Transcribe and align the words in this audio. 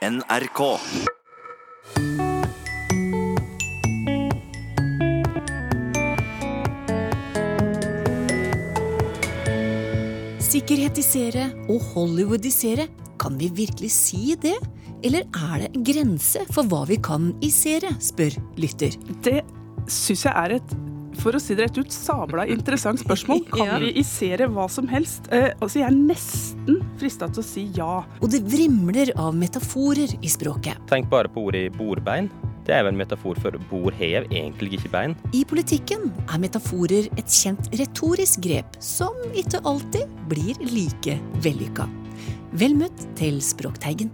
NRK. 0.00 0.60
Sikkerhetisere 10.40 11.50
og 11.68 11.84
hollywoodisere, 11.92 12.86
kan 13.20 13.36
vi 13.36 13.50
virkelig 13.52 13.90
si 13.92 14.38
det? 14.40 14.56
Eller 15.04 15.28
er 15.36 15.66
det 15.66 15.68
en 15.74 15.84
grense 15.84 16.46
for 16.48 16.64
hva 16.64 16.86
vi 16.88 16.96
kan 16.96 17.34
isere, 17.44 17.92
spør 18.00 18.40
lytter. 18.56 18.96
Det 19.20 19.42
syns 19.84 20.24
jeg 20.24 20.32
er 20.32 20.56
et 20.56 20.76
for 21.18 21.32
å 21.36 21.40
si 21.42 21.54
det 21.58 21.66
rett 21.68 21.78
ut, 21.80 21.90
sabla 21.92 22.46
interessant 22.48 23.00
spørsmål. 23.02 23.42
Kan 23.54 23.66
Ja. 23.66 23.78
vi 23.82 23.92
isere 24.00 24.46
hva 24.48 24.68
som 24.70 24.86
helst? 24.88 25.26
Eh, 25.32 25.50
altså, 25.60 25.80
jeg 25.82 25.88
er 25.90 25.96
nesten 25.96 26.78
frista 27.00 27.28
til 27.28 27.42
å 27.42 27.46
si 27.46 27.66
ja. 27.76 28.04
Og 28.20 28.30
det 28.30 28.42
vrimler 28.46 29.12
av 29.16 29.34
metaforer 29.34 30.14
i 30.22 30.28
språket. 30.30 30.78
Tenk 30.90 31.10
bare 31.10 31.28
på 31.28 31.48
ordet 31.50 31.66
bordbein. 31.76 32.30
Det 32.64 32.74
er 32.76 32.84
jo 32.84 32.90
en 32.92 32.98
metafor 33.00 33.38
for 33.40 33.56
bordhev, 33.70 34.28
egentlig 34.30 34.76
ikke 34.78 34.90
bein. 34.92 35.14
I 35.34 35.42
politikken 35.48 36.10
er 36.30 36.38
metaforer 36.38 37.08
et 37.18 37.26
kjent 37.32 37.70
retorisk 37.74 38.42
grep 38.44 38.76
som 38.84 39.16
ikke 39.34 39.62
alltid 39.66 40.06
blir 40.30 40.54
like 40.70 41.16
vellykka. 41.42 41.88
Vel 42.52 42.74
møtt 42.78 43.02
til 43.18 43.40
Språkteigen. 43.42 44.12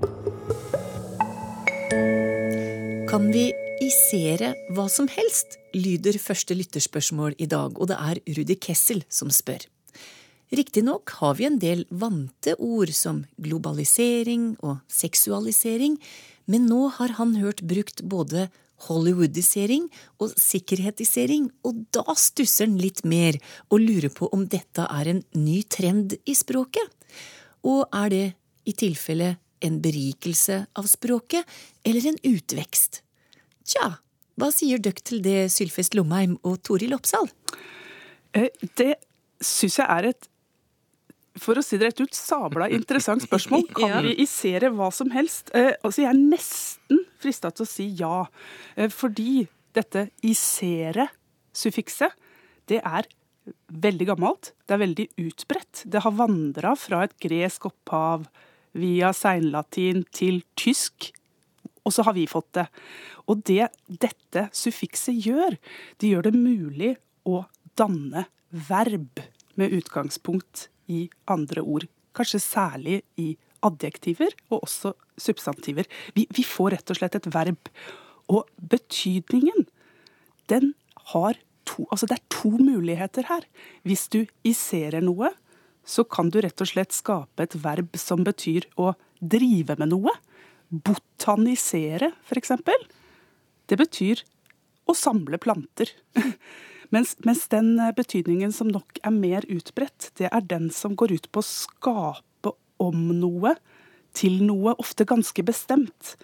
Kan 3.10 3.28
vi 3.32 3.50
isere 3.82 4.54
hva 4.72 4.86
som 4.92 5.08
helst? 5.10 5.58
lyder 5.76 6.16
første 6.20 6.54
lytterspørsmål 6.56 7.34
i 7.42 7.48
dag, 7.50 7.76
og 7.76 7.90
det 7.90 7.96
er 8.00 8.20
Rudi 8.38 8.56
Kessel 8.56 9.02
som 9.12 9.28
spør. 9.34 9.66
Riktignok 10.56 11.10
har 11.18 11.34
vi 11.36 11.44
en 11.48 11.58
del 11.60 11.84
vante 11.90 12.54
ord 12.62 12.92
som 12.96 13.24
globalisering 13.42 14.54
og 14.64 14.78
seksualisering, 14.88 15.98
men 16.46 16.68
nå 16.70 16.86
har 16.96 17.16
han 17.18 17.34
hørt 17.42 17.64
brukt 17.66 18.04
både 18.06 18.46
hollywoodisering 18.86 19.88
og 20.22 20.32
sikkerhetisering, 20.40 21.50
og 21.66 21.84
da 21.92 22.16
stusser 22.16 22.70
han 22.70 22.80
litt 22.80 23.04
mer 23.04 23.36
og 23.68 23.82
lurer 23.82 24.12
på 24.12 24.30
om 24.32 24.46
dette 24.48 24.86
er 24.86 25.12
en 25.12 25.24
ny 25.36 25.62
trend 25.68 26.16
i 26.24 26.36
språket. 26.36 26.86
Og 27.66 27.88
er 27.92 28.12
det 28.12 28.26
i 28.64 28.76
tilfelle 28.76 29.34
en 29.64 29.80
berikelse 29.82 30.62
av 30.76 30.88
språket, 30.88 31.42
eller 31.84 32.12
en 32.12 32.22
utvekst? 32.36 33.02
Tja, 33.66 33.90
hva 34.38 34.50
sier 34.54 34.78
dere 34.82 35.02
til 35.02 35.22
det, 35.24 35.46
Sylfest 35.52 35.96
Lomheim 35.98 36.36
og 36.46 36.60
Toril 36.66 36.94
Oppsal? 36.96 37.28
Eh, 38.36 38.48
Det 38.76 38.94
syns 39.42 39.78
jeg 39.80 39.86
er 39.88 40.10
et 40.12 40.28
for 41.36 41.58
å 41.60 41.62
si 41.64 41.76
det 41.76 41.90
rett 41.90 42.00
ut, 42.00 42.14
sabla 42.16 42.70
interessant 42.72 43.20
spørsmål. 43.26 43.66
Kan 43.76 43.90
Ja. 43.90 44.00
vi 44.00 44.14
isere 44.24 44.70
hva 44.72 44.88
som 44.94 45.10
helst? 45.12 45.50
Eh, 45.52 45.74
altså, 45.84 46.00
jeg 46.06 46.08
er 46.14 46.20
nesten 46.32 47.02
frista 47.20 47.50
til 47.52 47.66
å 47.66 47.68
si 47.68 47.90
ja. 47.98 48.22
Eh, 48.76 48.88
fordi 48.88 49.42
dette 49.76 50.06
isere-suffikset, 50.24 52.14
det 52.72 52.80
er 52.80 53.04
veldig 53.68 54.06
gammelt. 54.14 54.52
Det 54.66 54.74
er 54.78 54.80
veldig 54.86 55.06
utbredt. 55.26 55.84
Det 55.84 56.00
har 56.06 56.16
vandra 56.16 56.72
fra 56.80 57.02
et 57.04 57.12
gresk 57.20 57.68
opphav 57.68 58.24
via 58.76 59.12
seinlatin 59.12 60.06
til 60.16 60.40
tysk, 60.56 61.10
og 61.86 61.94
så 61.94 62.04
har 62.06 62.16
vi 62.16 62.26
fått 62.30 62.52
det. 62.58 62.66
Og 63.30 63.42
det 63.46 63.70
dette 63.86 64.48
suffikset 64.56 65.16
gjør, 65.26 65.56
det 66.02 66.10
gjør 66.12 66.28
det 66.28 66.34
mulig 66.36 66.92
å 67.26 67.44
danne 67.78 68.26
verb 68.50 69.22
med 69.56 69.74
utgangspunkt 69.76 70.68
i 70.92 71.06
andre 71.30 71.62
ord. 71.62 71.86
Kanskje 72.16 72.42
særlig 72.42 73.00
i 73.20 73.34
adjektiver 73.66 74.34
og 74.50 74.66
også 74.66 74.94
substantiver. 75.20 75.88
Vi, 76.14 76.26
vi 76.30 76.44
får 76.46 76.76
rett 76.76 76.92
og 76.92 77.00
slett 77.00 77.18
et 77.18 77.30
verb. 77.32 77.70
Og 78.32 78.46
betydningen, 78.58 79.66
den 80.50 80.74
har 81.12 81.38
to 81.66 81.86
Altså 81.90 82.06
det 82.06 82.20
er 82.20 82.28
to 82.30 82.52
muligheter 82.62 83.26
her. 83.26 83.42
Hvis 83.82 84.06
du 84.12 84.20
iserer 84.46 85.02
noe, 85.02 85.32
så 85.86 86.04
kan 86.06 86.30
du 86.30 86.38
rett 86.42 86.62
og 86.62 86.70
slett 86.70 86.94
skape 86.94 87.42
et 87.42 87.56
verb 87.62 87.96
som 87.98 88.22
betyr 88.26 88.68
å 88.78 88.92
drive 89.18 89.74
med 89.80 89.90
noe. 89.90 90.14
Botanisere, 90.68 92.12
eksempel. 92.36 92.86
Det 93.66 93.78
betyr 93.78 94.22
å 94.86 94.94
samle 94.94 95.38
planter. 95.42 95.92
Mens, 96.94 97.16
mens 97.26 97.48
den 97.50 97.80
eh, 97.82 97.90
betydningen 97.96 98.52
som 98.54 98.68
nok 98.70 99.00
er 99.02 99.10
mer 99.10 99.42
utbredt, 99.50 100.12
det 100.20 100.28
er 100.30 100.44
den 100.46 100.68
som 100.70 100.94
går 100.94 101.16
ut 101.16 101.24
på 101.34 101.42
å 101.42 101.46
skape 101.46 102.52
om 102.78 103.00
noe 103.18 103.56
til 104.14 104.38
noe, 104.46 104.76
ofte 104.78 105.02
ganske 105.08 105.42
bestemt. 105.42 106.14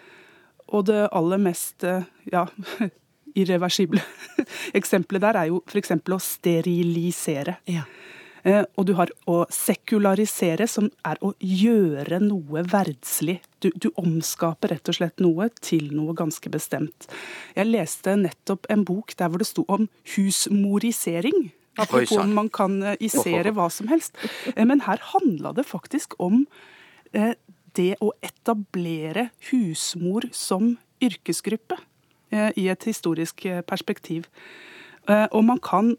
Og 0.71 0.87
det 0.87 1.09
aller 1.11 1.43
mest 1.43 1.83
eh, 1.83 2.07
ja, 2.31 2.47
irreversible 3.43 4.03
eksempelet 4.79 5.27
der 5.27 5.41
er 5.43 5.51
jo 5.51 5.63
f.eks. 5.67 5.97
å 5.99 6.21
sterilisere. 6.23 7.59
Ja. 7.67 7.85
Eh, 8.45 8.65
Og 8.77 8.87
du 8.87 8.95
har 8.99 9.11
å 9.31 9.45
sekularisere, 9.55 10.67
som 10.67 10.91
er 11.07 11.19
å 11.23 11.33
gjøre 11.39 12.19
noe 12.23 12.65
verdslig. 12.67 13.39
Du, 13.63 13.71
du 13.77 13.91
omskaper 14.01 14.75
rett 14.75 14.91
og 14.91 14.97
slett 14.99 15.23
noe 15.23 15.49
til 15.63 15.93
noe 15.95 16.15
ganske 16.19 16.51
bestemt. 16.51 17.07
Jeg 17.55 17.71
leste 17.71 18.17
nettopp 18.19 18.67
en 18.73 18.83
bok 18.89 19.15
der 19.19 19.31
hvor 19.31 19.43
det 19.43 19.47
sto 19.47 19.65
om 19.71 19.89
husmorisering. 20.17 21.53
Apropos 21.79 22.19
om 22.21 22.35
man 22.37 22.51
kan 22.53 22.83
eh, 22.83 22.99
isere 23.01 23.55
hva 23.55 23.69
som 23.73 23.89
helst. 23.93 24.19
Eh, 24.57 24.65
Men 24.67 24.83
her 24.89 24.99
handla 25.15 25.55
det 25.55 25.67
faktisk 25.69 26.19
om 26.19 26.47
det 27.77 27.91
å 28.01 28.09
etablere 28.25 29.27
husmor 29.51 30.25
som 30.33 30.79
yrkesgruppe 31.05 31.77
i 32.57 32.65
et 32.73 32.85
historisk 32.89 33.45
perspektiv. 33.69 34.31
Og 35.05 35.43
man 35.45 35.61
kan 35.61 35.91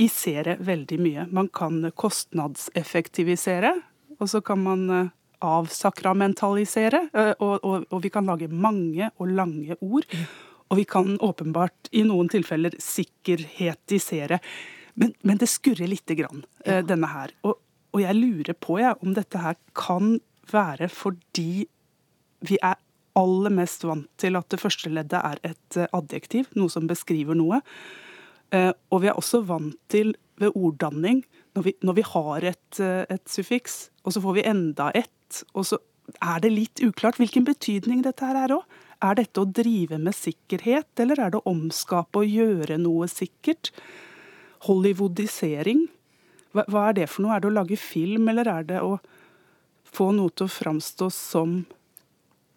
isere 0.00 0.56
veldig 0.60 0.98
mye. 1.00 1.26
Man 1.30 1.48
kan 1.54 1.82
kostnadseffektivisere, 1.94 3.74
og 4.18 4.30
så 4.30 4.40
kan 4.44 4.62
man 4.62 4.88
eh, 4.90 5.12
avsakramentalisere. 5.44 7.08
eh, 7.12 7.34
Og, 7.38 7.58
og, 7.64 7.86
og 7.90 8.02
vi 8.02 8.10
kan 8.10 8.26
lage 8.26 8.48
mange 8.48 9.10
og 9.18 9.28
lange 9.28 9.76
ord. 9.80 10.06
Og 10.70 10.78
vi 10.80 10.84
kan 10.88 11.18
åpenbart 11.20 11.90
i 11.92 12.02
noen 12.02 12.28
tilfeller 12.32 12.74
sikkerhetisere. 12.80 14.38
Men, 14.94 15.12
men 15.22 15.38
det 15.38 15.50
skurrer 15.50 15.90
lite 15.90 16.14
grann, 16.18 16.44
ja. 16.64 16.80
denne 16.82 17.10
her. 17.10 17.34
Og, 17.44 17.58
og 17.94 18.00
jeg 18.02 18.16
lurer 18.16 18.54
på 18.58 18.78
jeg, 18.80 18.96
om 19.02 19.14
dette 19.14 19.38
her 19.38 19.58
kan 19.76 20.18
være 20.50 20.88
fordi 20.92 21.66
vi 22.44 22.58
er 22.60 22.76
aller 23.16 23.52
mest 23.54 23.84
vant 23.86 24.08
til 24.20 24.36
at 24.36 24.48
det 24.50 24.58
første 24.60 24.90
leddet 24.90 25.20
er 25.20 25.38
et 25.46 25.78
eh, 25.78 25.90
adjektiv, 25.94 26.50
noe 26.58 26.72
som 26.72 26.88
beskriver 26.90 27.38
noe. 27.38 27.60
Eh, 28.54 28.70
Og 28.94 29.02
vi 29.02 29.10
er 29.10 29.18
også 29.18 29.42
vant 29.46 29.76
til 29.90 30.14
ved 30.38 30.54
orddanning, 30.54 31.24
når 31.54 31.62
vi, 31.66 31.72
når 31.86 31.94
vi 31.98 32.04
har 32.06 32.46
et, 32.52 32.80
eh, 32.82 33.04
et 33.10 33.24
suffiks, 33.30 33.90
og 34.04 34.14
så 34.14 34.22
får 34.22 34.34
vi 34.38 34.46
enda 34.50 34.90
ett, 34.94 35.44
og 35.54 35.66
så 35.66 35.78
er 36.20 36.40
det 36.42 36.50
litt 36.52 36.82
uklart 36.84 37.16
hvilken 37.20 37.46
betydning 37.46 38.02
dette 38.04 38.26
her 38.26 38.36
er 38.36 38.54
òg. 38.58 38.64
Er 39.02 39.14
dette 39.18 39.40
å 39.40 39.50
drive 39.50 39.98
med 39.98 40.14
sikkerhet, 40.14 40.90
eller 40.98 41.20
er 41.20 41.30
det 41.30 41.40
å 41.40 41.50
omskape 41.50 42.22
og 42.22 42.30
gjøre 42.30 42.78
noe 42.78 43.06
sikkert? 43.10 43.70
Hollywoodisering, 44.66 45.88
hva, 46.54 46.64
hva 46.70 46.88
er 46.88 46.98
det 47.00 47.08
for 47.12 47.24
noe? 47.24 47.34
Er 47.36 47.40
det 47.44 47.50
å 47.50 47.56
lage 47.58 47.78
film, 47.80 48.28
eller 48.28 48.48
er 48.48 48.68
det 48.68 48.80
å 48.82 48.98
få 49.94 50.10
noe 50.14 50.30
til 50.34 50.46
å 50.46 50.54
framstå 50.54 51.10
som 51.12 51.64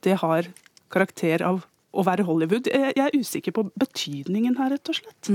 det 0.05 0.17
har 0.21 0.47
karakter 0.93 1.43
av 1.45 1.65
å 1.93 2.05
være 2.07 2.25
Hollywood? 2.27 2.69
Jeg 2.71 2.93
jeg 2.95 3.05
er 3.05 3.17
usikker 3.17 3.51
på 3.57 3.67
betydningen 3.77 4.57
her, 4.57 4.71
rett 4.75 4.89
og 4.89 4.95
slett. 5.01 5.31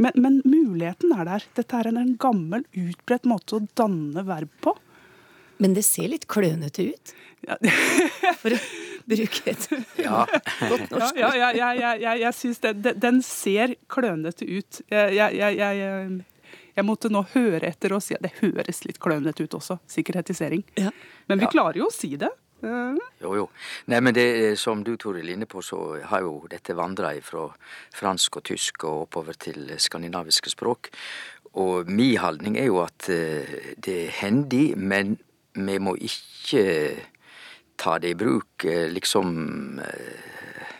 Men, 0.00 0.12
men 0.16 0.38
muligheten 0.48 1.12
er 1.12 1.26
der. 1.28 1.44
Dette 1.58 1.76
er 1.80 1.90
en, 1.90 1.98
en 2.00 2.14
gammel, 2.22 2.62
utbredt 2.72 3.26
måte 3.28 3.58
å 3.58 3.64
danne 3.76 4.22
verb 4.24 4.48
på. 4.64 4.72
Men 5.60 5.74
det 5.76 5.82
ser 5.84 6.08
litt 6.08 6.24
klønete 6.30 6.86
ut, 6.94 7.12
Ja, 7.44 7.56
for 8.40 8.52
å 8.52 8.58
bruke 9.08 9.52
et 9.52 9.66
Ja. 10.00 10.22
godt 10.28 10.86
ja, 10.90 10.96
norsk. 10.96 11.20
ja, 11.20 11.30
ja, 11.36 11.50
ja, 11.56 11.68
ja, 11.76 11.92
ja 12.00 12.14
jeg 12.20 12.36
syns 12.36 12.58
den, 12.64 12.80
den, 12.84 12.98
den 13.00 13.20
ser 13.24 13.74
klønete 13.92 14.44
ut. 14.48 14.80
Jeg, 14.92 15.14
jeg, 15.18 15.36
jeg, 15.36 15.56
jeg, 15.60 16.24
jeg 16.80 16.86
måtte 16.88 17.10
nå 17.12 17.22
høre 17.34 17.68
etter 17.68 17.92
og 17.96 18.00
si 18.04 18.16
at 18.16 18.24
det 18.24 18.32
høres 18.40 18.80
litt 18.88 19.00
klønete 19.04 19.44
ut 19.44 19.56
også. 19.60 19.76
Sikkerhetisering. 19.88 20.64
Ja. 20.80 20.92
Men 21.28 21.40
vi 21.44 21.48
Ja. 21.48 21.52
klarer 21.58 21.80
jo 21.82 21.88
å 21.90 21.92
si 21.92 22.14
det. 22.20 22.32
Eh, 22.62 22.96
Jo, 23.20 23.34
jo. 23.36 23.48
Nei, 23.92 24.00
men 24.00 24.14
det 24.16 24.26
er 24.44 24.54
som 24.56 24.84
du, 24.84 24.94
Toril, 25.00 25.28
inne 25.32 25.46
på, 25.48 25.62
så 25.64 26.00
har 26.08 26.24
jo 26.24 26.46
dette 26.50 26.76
vandra 26.76 27.12
fra 27.24 27.48
fransk 27.96 28.40
og 28.40 28.44
tysk 28.48 28.84
og 28.84 29.06
oppover 29.06 29.36
til 29.36 29.74
skandinaviske 29.76 30.52
språk. 30.52 30.90
Og 31.60 31.90
mi 31.90 32.14
holdning 32.16 32.58
er 32.58 32.68
jo 32.70 32.80
at 32.84 33.08
eh, 33.10 33.74
det 33.76 33.96
er 34.06 34.18
hendig, 34.20 34.76
men 34.78 35.18
vi 35.54 35.78
må 35.82 35.96
ikke 35.98 36.64
ta 37.80 37.98
det 37.98 38.14
i 38.14 38.18
bruk 38.18 38.64
eh, 38.64 38.86
liksom 38.92 39.80
eh, 39.82 40.70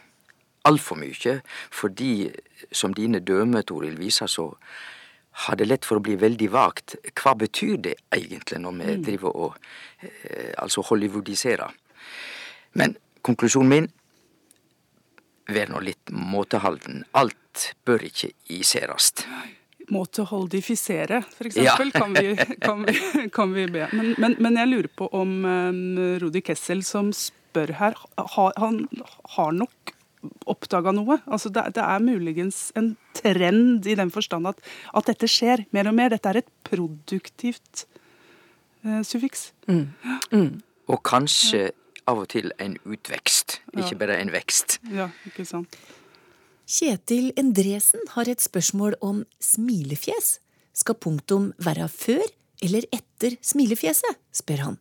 altfor 0.69 1.00
mye. 1.00 1.41
Fordi, 1.73 2.31
som 2.73 2.94
dine 2.94 3.21
dømme, 3.21 3.62
Toril, 3.62 3.99
viser, 3.99 4.31
så 4.31 4.53
har 5.31 5.56
det 5.56 5.69
lett 5.69 5.87
for 5.87 6.00
å 6.00 6.05
bli 6.05 6.17
veldig 6.21 6.49
vagt. 6.53 6.97
Hva 7.15 7.37
betyr 7.38 7.79
det 7.87 7.94
egentlig 8.15 8.61
når 8.62 8.77
vi 8.81 8.97
driver 9.06 9.37
og 9.47 9.56
eh, 10.03 10.53
altså 10.59 10.82
hollywoodiserer? 10.91 11.71
Men 12.79 12.97
konklusjonen 13.27 13.71
min 13.71 13.88
vær 15.50 15.71
nå 15.73 15.81
litt 15.85 16.12
måtehalden. 16.15 17.05
Alt 17.19 17.71
bør 17.87 18.05
ikke 18.06 18.32
iserast. 18.53 19.25
Måteholdifisere, 19.91 21.23
for 21.35 21.49
eksempel, 21.50 21.91
ja. 21.91 21.99
kan, 21.99 22.15
vi, 22.15 22.35
kan, 22.62 22.85
vi, 22.87 23.29
kan, 23.35 23.55
vi, 23.56 23.67
be. 23.75 23.88
Men, 23.91 24.12
men, 24.23 24.37
men, 24.38 24.59
jeg 24.61 24.71
lurer 24.71 24.91
på 24.94 25.09
om 25.19 25.41
um, 25.43 25.81
Rudi 26.23 26.44
Kessel 26.47 26.85
som 26.87 27.11
spør 27.17 27.75
her, 27.81 27.99
ha, 28.15 28.44
han 28.62 28.85
har 29.35 29.56
nok 29.56 29.94
oppdaga 30.50 30.93
noe. 30.94 31.19
Altså 31.26 31.50
det, 31.52 31.64
det, 31.76 31.84
er 31.84 32.05
muligens 32.05 32.70
en 32.78 32.94
trend 33.17 33.87
i 33.88 33.96
den 33.99 34.12
forstand 34.12 34.50
at, 34.50 34.61
at, 34.94 35.06
dette 35.08 35.28
skjer 35.31 35.64
mer 35.76 35.90
og 35.90 35.96
mer. 35.96 36.12
Dette 36.12 36.32
er 36.32 36.43
et 36.43 36.50
produktivt 36.67 37.87
eh, 38.84 39.00
suffiks. 39.06 39.50
Mm. 39.70 39.87
Mm. 40.32 40.50
Og 40.90 41.02
kanskje 41.06 41.70
av 42.11 42.20
og 42.25 42.31
til 42.32 42.50
en 42.58 42.75
utvekst, 42.88 43.61
ikke 43.78 43.99
bare 44.00 44.19
en 44.19 44.32
vekst. 44.34 44.81
Ja, 44.90 45.11
ikke 45.28 45.46
sant. 45.46 45.76
Kjetil 46.70 47.32
Endresen 47.38 48.02
har 48.14 48.28
et 48.31 48.43
spørsmål 48.43 48.96
om 49.05 49.25
smilefjes. 49.43 50.38
Skal 50.75 50.96
punktum 51.02 51.50
være 51.58 51.88
før 51.90 52.23
eller 52.62 52.84
etter 52.93 53.37
smilefjeset, 53.44 54.19
spør 54.37 54.66
han. 54.66 54.76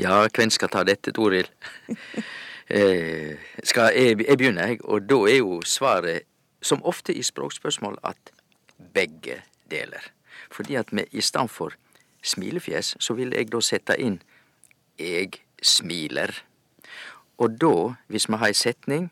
Ja, 0.00 0.24
hvem 0.26 0.50
skal 0.52 0.72
ta 0.72 0.84
dette, 0.88 1.12
Toril? 1.16 1.50
eh, 2.70 3.38
skal 3.64 3.92
jeg, 3.94 4.20
jeg 4.28 4.38
begynne, 4.38 4.66
jeg. 4.66 4.84
Og 4.84 5.08
da 5.08 5.20
er 5.28 5.38
jo 5.40 5.60
svaret, 5.66 6.22
som 6.62 6.84
ofte 6.84 7.14
i 7.14 7.22
språkspørsmål, 7.22 7.98
at 8.04 8.32
begge 8.94 9.42
deler. 9.70 10.12
Fordi 10.50 10.74
at 10.74 10.92
vi 10.92 11.04
i 11.12 11.20
stedet 11.20 11.50
for 11.50 11.72
smilefjes, 12.22 12.96
så 13.00 13.14
vil 13.14 13.32
jeg 13.36 13.52
da 13.52 13.60
sette 13.60 13.96
inn 14.00 14.20
jeg 14.98 15.40
smiler. 15.62 16.34
Og 17.38 17.60
da, 17.60 17.94
hvis 18.06 18.28
vi 18.28 18.36
har 18.36 18.52
ei 18.52 18.56
setning, 18.56 19.10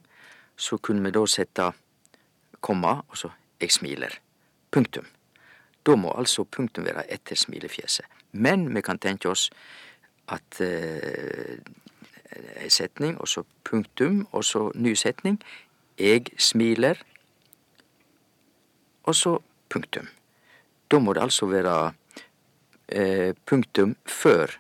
så 0.57 0.77
kunne 0.77 1.05
vi 1.05 1.15
da 1.15 1.25
sette 1.27 1.71
komma, 2.61 3.01
og 3.09 3.17
så 3.17 3.31
jeg 3.61 3.73
smiler. 3.73 4.19
Punktum. 4.71 5.07
Da 5.87 5.97
må 5.97 6.13
altså 6.13 6.45
punktum 6.45 6.85
være 6.85 7.07
etter 7.13 7.37
smilefjeset. 7.37 8.05
Men 8.33 8.75
vi 8.75 8.83
kan 8.85 8.99
tenke 8.99 9.31
oss 9.31 9.49
at 10.29 10.61
eh, 10.61 11.57
ei 12.37 12.71
setning, 12.71 13.19
og 13.21 13.29
så 13.29 13.45
punktum, 13.65 14.27
og 14.33 14.45
så 14.45 14.71
ny 14.75 14.95
setning. 14.95 15.41
Jeg 15.99 16.27
smiler, 16.39 17.01
og 19.09 19.15
så 19.15 19.39
punktum. 19.69 20.09
Da 20.91 20.99
må 20.99 21.13
det 21.13 21.23
altså 21.23 21.47
være 21.47 21.93
eh, 22.89 23.35
punktum 23.47 23.97
før 24.07 24.59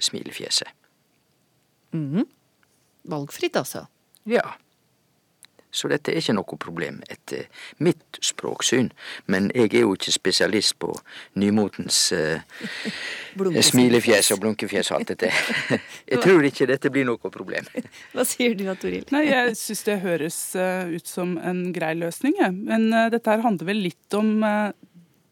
smilefjeset. 0.00 0.68
Mm. 1.92 2.26
Valgfritt, 3.04 3.56
altså? 3.56 3.84
Ja. 4.26 4.56
Så 5.74 5.90
dette 5.90 6.12
er 6.12 6.20
ikke 6.22 6.36
noe 6.36 6.58
problem 6.60 7.00
etter 7.10 7.48
mitt 7.82 8.20
språksyn. 8.22 8.92
Men 9.30 9.50
jeg 9.54 9.72
er 9.72 9.84
jo 9.84 9.94
ikke 9.96 10.14
spesialist 10.14 10.76
på 10.82 10.92
nymotens 11.40 11.98
uh, 12.14 12.38
smilefjes 13.34 14.30
og 14.36 14.42
blunkefjes 14.44 14.92
og 14.92 15.00
alt 15.00 15.14
dette. 15.14 15.32
Jeg 16.12 16.22
tror 16.22 16.46
ikke 16.46 16.68
dette 16.70 16.92
blir 16.94 17.08
noe 17.08 17.18
problem. 17.34 17.66
Hva 18.14 18.26
sier 18.28 18.54
du, 18.58 18.66
Toril? 18.78 19.06
Nei, 19.14 19.26
Jeg 19.26 19.58
syns 19.58 19.84
det 19.88 20.00
høres 20.04 20.38
uh, 20.58 20.86
ut 20.94 21.10
som 21.10 21.36
en 21.42 21.66
grei 21.74 21.94
løsning, 21.98 22.38
jeg. 22.38 22.54
Men 22.54 22.88
uh, 22.94 23.08
dette 23.12 23.30
her 23.30 23.42
handler 23.44 23.72
vel 23.72 23.82
litt 23.88 24.16
om 24.18 24.44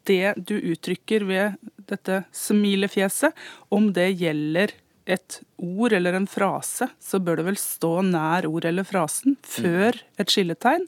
det 0.09 0.35
du 0.49 0.57
uttrykker 0.59 1.27
ved 1.29 1.59
dette 1.91 2.23
smilefjeset, 2.35 3.37
om 3.71 3.91
det 3.95 4.11
gjelder 4.19 4.75
et 5.07 5.41
ord 5.59 5.93
eller 5.93 6.17
en 6.17 6.27
frase, 6.31 6.89
så 7.01 7.21
bør 7.23 7.41
det 7.41 7.47
vel 7.51 7.59
stå 7.61 7.93
nær 8.07 8.47
ord 8.49 8.67
eller 8.69 8.87
frasen 8.87 9.37
før 9.47 9.99
et 10.21 10.33
skilletegn. 10.33 10.87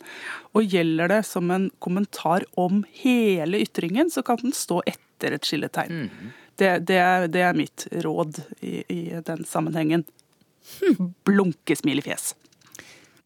Og 0.54 0.70
gjelder 0.70 1.10
det 1.16 1.22
som 1.28 1.50
en 1.54 1.68
kommentar 1.82 2.46
om 2.60 2.84
hele 3.02 3.62
ytringen, 3.64 4.10
så 4.10 4.22
kan 4.26 4.40
den 4.42 4.54
stå 4.54 4.82
etter 4.86 5.36
et 5.36 5.48
skilletegn. 5.48 6.08
Det, 6.54 6.70
det, 6.86 7.00
er, 7.00 7.26
det 7.26 7.42
er, 7.42 7.58
mitt 7.58 7.88
råd 8.04 8.38
i, 8.62 8.84
i 8.86 9.02
den 9.26 9.42
sammenhengen. 9.48 10.06
Blunke 11.26 11.76
smilefjes. 11.76 12.34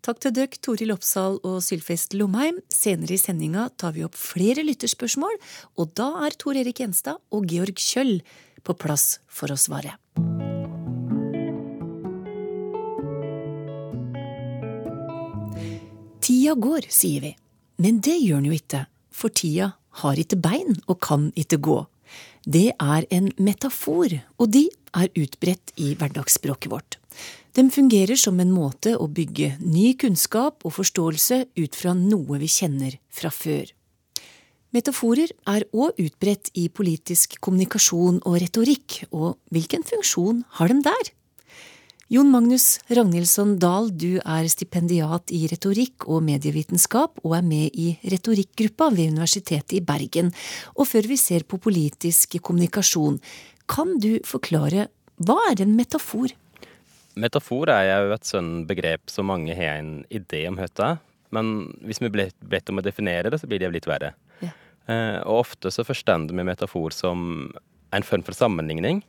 Takk 0.08 0.23
til 0.25 0.32
dere, 0.32 0.61
Toril 0.64 0.94
Oppsal 0.94 1.37
og 1.44 1.58
Sylfest 1.67 2.14
Lomheim. 2.17 2.62
Senere 2.73 3.19
i 3.19 3.20
sendinga 3.20 3.67
tar 3.76 3.93
vi 3.99 4.06
opp 4.06 4.17
flere 4.17 4.64
lytterspørsmål, 4.64 5.37
og 5.76 5.93
da 5.99 6.08
er 6.25 6.38
Tor 6.41 6.56
Erik 6.56 6.81
Gjenstad 6.81 7.20
og 7.34 7.50
Georg 7.50 7.76
Kjøll 7.76 8.20
på 8.64 8.79
plass 8.79 9.19
for 9.29 9.52
å 9.52 9.61
svare. 9.61 9.99
Tida 16.49 16.62
går, 16.65 16.87
sier 16.89 17.21
vi. 17.21 17.31
Men 17.77 17.99
det 18.00 18.15
gjør 18.23 18.39
den 18.41 18.47
jo 18.49 18.55
ikke, 18.56 18.87
for 19.12 19.29
tida 19.29 19.67
har 20.00 20.17
ikke 20.17 20.39
bein 20.41 20.79
og 20.89 20.97
kan 21.05 21.27
ikke 21.37 21.59
gå. 21.61 21.83
Det 22.49 22.71
er 22.73 23.05
en 23.12 23.27
metafor, 23.37 24.15
og 24.41 24.49
de 24.55 24.62
er 24.97 25.12
utbredt 25.12 25.75
i 25.77 25.91
hverdagsspråket 25.93 26.71
vårt. 26.73 26.97
De 27.53 27.67
fungerer 27.69 28.17
som 28.17 28.41
en 28.41 28.55
måte 28.55 28.95
å 28.97 29.11
bygge 29.12 29.59
ny 29.61 29.93
kunnskap 30.00 30.65
og 30.65 30.73
forståelse 30.79 31.43
ut 31.61 31.77
fra 31.77 31.93
noe 31.93 32.41
vi 32.41 32.49
kjenner 32.49 32.97
fra 33.12 33.29
før. 33.29 33.69
Metaforer 34.73 35.29
er 35.53 35.69
òg 35.77 36.01
utbredt 36.01 36.49
i 36.56 36.71
politisk 36.73 37.37
kommunikasjon 37.44 38.23
og 38.25 38.41
retorikk, 38.41 39.03
og 39.12 39.37
hvilken 39.53 39.85
funksjon 39.85 40.47
har 40.56 40.73
de 40.73 40.81
der? 40.89 41.12
Jon 42.08 42.31
Magnus 42.32 42.78
Ragnhildsson 42.88 43.58
Dahl, 43.60 43.90
du 43.93 44.14
er 44.16 44.46
stipendiat 44.49 45.28
i 45.37 45.43
retorikk 45.50 46.06
og 46.08 46.22
medievitenskap 46.25 47.19
og 47.20 47.34
er 47.37 47.43
med 47.44 47.75
i 47.76 47.90
retorikkgruppa 48.08 48.87
ved 48.94 49.10
Universitetet 49.12 49.75
i 49.76 49.82
Bergen. 49.84 50.31
Og 50.81 50.88
før 50.88 51.05
vi 51.10 51.19
ser 51.20 51.44
på 51.44 51.58
politisk 51.60 52.38
kommunikasjon, 52.40 53.19
kan 53.69 53.93
du 54.00 54.14
forklare 54.25 54.87
hva 55.20 55.37
er 55.50 55.60
en 55.66 55.76
metafor? 55.76 56.32
Metafor 57.20 57.75
er 57.75 57.90
jo 57.90 58.16
et 58.16 58.32
sånn 58.32 58.64
begrep 58.70 59.12
som 59.12 59.28
mange 59.28 59.52
har 59.52 59.82
en 59.82 60.00
idé 60.08 60.46
om 60.49 60.56
høtta. 60.56 60.94
Men 61.28 61.75
hvis 61.84 62.00
vi 62.00 62.08
blir 62.14 62.32
bedt 62.40 62.72
om 62.72 62.81
å 62.81 62.87
definere 62.88 63.28
det, 63.28 63.43
så 63.43 63.52
blir 63.52 63.60
det 63.60 63.75
litt 63.76 63.90
verre. 63.90 64.14
Ja. 64.40 64.55
Eh, 64.88 65.20
og 65.28 65.43
ofte 65.43 65.69
så 65.76 65.84
forstår 65.84 66.32
vi 66.32 66.40
metafor 66.55 66.96
som 66.96 67.50
en 67.93 68.08
form 68.14 68.25
for 68.25 68.32
sammenligning. 68.32 69.05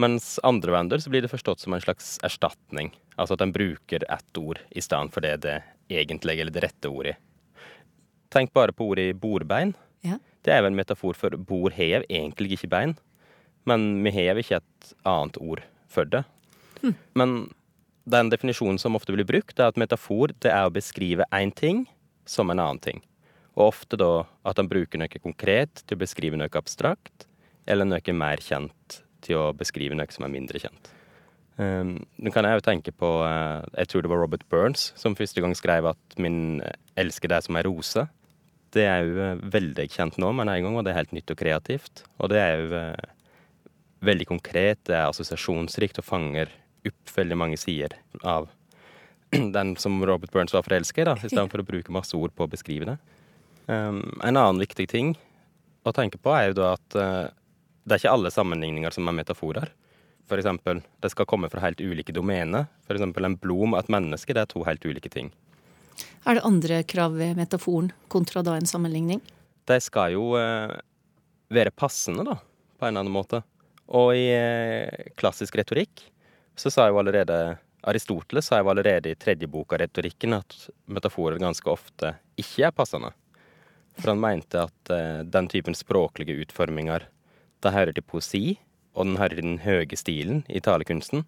Mens 0.00 0.38
andre 0.42 0.72
vender 0.72 0.98
så 0.98 1.10
blir 1.10 1.22
det 1.22 1.30
forstått 1.30 1.60
som 1.60 1.74
en 1.74 1.82
slags 1.82 2.16
erstatning. 2.24 2.92
Altså 3.16 3.36
at 3.36 3.44
en 3.44 3.52
bruker 3.52 4.04
ett 4.08 4.38
ord 4.40 4.60
i 4.70 4.80
stedet 4.80 5.12
for 5.12 5.24
det 5.24 5.36
det 5.44 5.60
egentlige 5.92 6.44
eller 6.44 6.54
det 6.54 6.64
rette 6.64 6.88
ordet. 6.88 7.16
Tenk 8.32 8.52
bare 8.56 8.72
på 8.72 8.88
ordet 8.92 9.12
bordbein. 9.20 9.74
Ja. 10.00 10.16
Det 10.42 10.54
er 10.54 10.62
vel 10.64 10.72
en 10.72 10.80
metafor 10.80 11.16
for 11.18 11.36
bord 11.36 11.76
hev 11.76 12.06
egentlig 12.08 12.56
ikke 12.56 12.70
bein. 12.72 12.96
Men 13.68 14.02
vi 14.02 14.14
har 14.16 14.40
ikke 14.40 14.62
et 14.62 14.94
annet 15.06 15.36
ord 15.38 15.62
for 15.92 16.08
det. 16.08 16.24
Hm. 16.80 16.94
Men 17.14 17.36
den 18.04 18.32
definisjonen 18.32 18.80
som 18.80 18.96
ofte 18.98 19.14
blir 19.14 19.28
brukt, 19.28 19.58
er 19.60 19.70
at 19.70 19.78
metafor 19.78 20.32
det 20.42 20.50
er 20.50 20.66
å 20.66 20.74
beskrive 20.74 21.28
én 21.30 21.52
ting 21.54 21.84
som 22.26 22.50
en 22.50 22.58
annen 22.58 22.80
ting. 22.82 23.04
Og 23.54 23.68
ofte 23.68 24.00
da 24.00 24.24
at 24.48 24.58
en 24.58 24.70
bruker 24.70 24.98
noe 24.98 25.22
konkret 25.22 25.84
til 25.84 25.98
å 25.98 26.02
beskrive 26.02 26.40
noe 26.40 26.50
abstrakt, 26.58 27.28
eller 27.68 27.86
noe 27.86 28.16
mer 28.16 28.42
kjent 28.42 29.02
til 29.24 29.38
å 29.40 29.52
beskrive 29.56 29.96
noe 29.98 30.10
som 30.12 30.26
er 30.26 30.34
mindre 30.34 30.60
kjent. 30.62 30.92
Um, 31.60 31.98
nå 32.16 32.32
kan 32.32 32.46
jeg 32.48 32.56
jo 32.56 32.64
tenke 32.64 32.94
på 32.96 33.08
uh, 33.20 33.60
Jeg 33.76 33.90
tror 33.90 34.02
det 34.02 34.08
var 34.08 34.22
Robert 34.22 34.44
Burns 34.48 34.86
som 34.96 35.12
første 35.18 35.42
gang 35.44 35.52
skrev 35.52 35.84
at 35.90 36.14
'min 36.16 36.62
elsker 36.96 37.28
deg 37.28 37.44
som 37.44 37.58
ei 37.60 37.64
rose'. 37.66 38.06
Det 38.72 38.86
er 38.88 39.04
jo 39.04 39.18
uh, 39.20 39.42
veldig 39.52 39.84
kjent 39.92 40.16
nå, 40.16 40.32
men 40.32 40.48
en 40.48 40.64
gang 40.64 40.78
var 40.78 40.86
det 40.86 40.96
helt 40.96 41.12
nytt 41.12 41.30
og 41.30 41.36
kreativt. 41.36 42.04
Og 42.18 42.32
det 42.32 42.40
er 42.40 42.56
jo 42.56 42.72
uh, 42.72 43.12
veldig 44.00 44.26
konkret, 44.32 44.80
det 44.88 44.96
er 44.96 45.10
assosiasjonsrikt 45.10 46.00
og 46.00 46.08
fanger 46.08 46.48
opp 46.88 47.12
veldig 47.14 47.36
mange 47.38 47.60
sider 47.60 47.94
av 48.24 48.48
den 49.56 49.76
som 49.76 50.00
Robert 50.00 50.32
Burns 50.32 50.56
var 50.56 50.64
forelska 50.64 51.04
i, 51.04 51.04
da, 51.04 51.18
i 51.20 51.28
stedet 51.28 51.50
for 51.52 51.60
å 51.60 51.68
bruke 51.68 51.92
masse 51.92 52.16
ord 52.16 52.32
på 52.34 52.48
å 52.48 52.50
beskrive 52.50 52.88
det. 52.88 52.96
Um, 53.68 54.02
en 54.24 54.40
annen 54.40 54.64
viktig 54.64 54.88
ting 54.88 55.14
å 55.84 55.92
tenke 55.92 56.16
på 56.16 56.32
er 56.32 56.50
jo 56.50 56.58
da 56.62 56.72
at 56.78 56.96
det 57.84 57.94
er 57.94 58.02
ikke 58.02 58.14
alle 58.14 58.30
sammenligninger 58.30 58.94
som 58.94 59.08
er 59.10 59.16
metaforer. 59.16 59.72
For 60.30 60.38
eksempel, 60.38 60.82
det 61.02 61.10
skal 61.12 61.26
komme 61.28 61.50
fra 61.50 61.64
helt 61.64 61.80
ulike 61.82 62.14
domener. 62.14 62.68
Eksempel 62.92 63.26
en 63.26 63.36
blom 63.36 63.74
og 63.74 63.82
et 63.82 63.90
menneske, 63.92 64.34
det 64.34 64.44
er 64.44 64.50
to 64.50 64.62
helt 64.66 64.84
ulike 64.86 65.10
ting. 65.12 65.32
Er 66.24 66.38
det 66.38 66.46
andre 66.46 66.82
krav 66.88 67.16
ved 67.18 67.36
metaforen 67.36 67.90
kontra 68.12 68.44
da 68.46 68.54
en 68.56 68.68
sammenligning? 68.68 69.20
De 69.68 69.78
skal 69.82 70.14
jo 70.14 70.32
eh, 70.38 70.70
være 71.52 71.74
passende, 71.74 72.24
da, 72.26 72.38
på 72.78 72.86
en 72.86 72.92
eller 72.92 73.04
annen 73.04 73.14
måte. 73.14 73.42
Og 73.92 74.14
i 74.16 74.28
eh, 74.32 75.10
klassisk 75.18 75.58
retorikk 75.58 76.06
så 76.56 76.70
sa 76.70 76.88
jo 76.88 77.00
allerede 77.00 77.58
Aristoteles 77.82 78.46
sa 78.46 78.60
jo 78.60 78.70
allerede 78.70 79.10
i 79.10 79.18
tredje 79.18 79.48
bok 79.50 79.74
av 79.74 79.82
retorikken 79.82 80.36
at 80.36 80.54
metaforer 80.86 81.40
ganske 81.42 81.66
ofte 81.70 82.12
ikke 82.38 82.68
er 82.68 82.76
passende. 82.76 83.10
For 83.98 84.12
han 84.12 84.22
mente 84.22 84.62
at 84.68 84.92
eh, 84.94 85.24
den 85.26 85.50
typen 85.50 85.74
språklige 85.74 86.38
utforminger 86.44 87.08
det 87.62 87.74
hører 87.74 87.96
til 87.96 88.06
poesi, 88.06 88.44
og 88.94 89.08
den 89.08 89.18
hører 89.20 89.36
til 89.36 89.46
den 89.46 89.60
høye 89.64 89.98
stilen 89.98 90.42
i 90.48 90.60
talekunsten. 90.60 91.24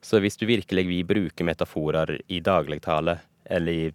Så 0.00 0.20
hvis 0.22 0.38
du 0.38 0.46
virkelig 0.46 0.86
vil 0.86 1.06
bruke 1.06 1.44
metaforer 1.44 2.18
i 2.30 2.40
dagligtale 2.40 3.18
eller 3.44 3.72
i 3.72 3.92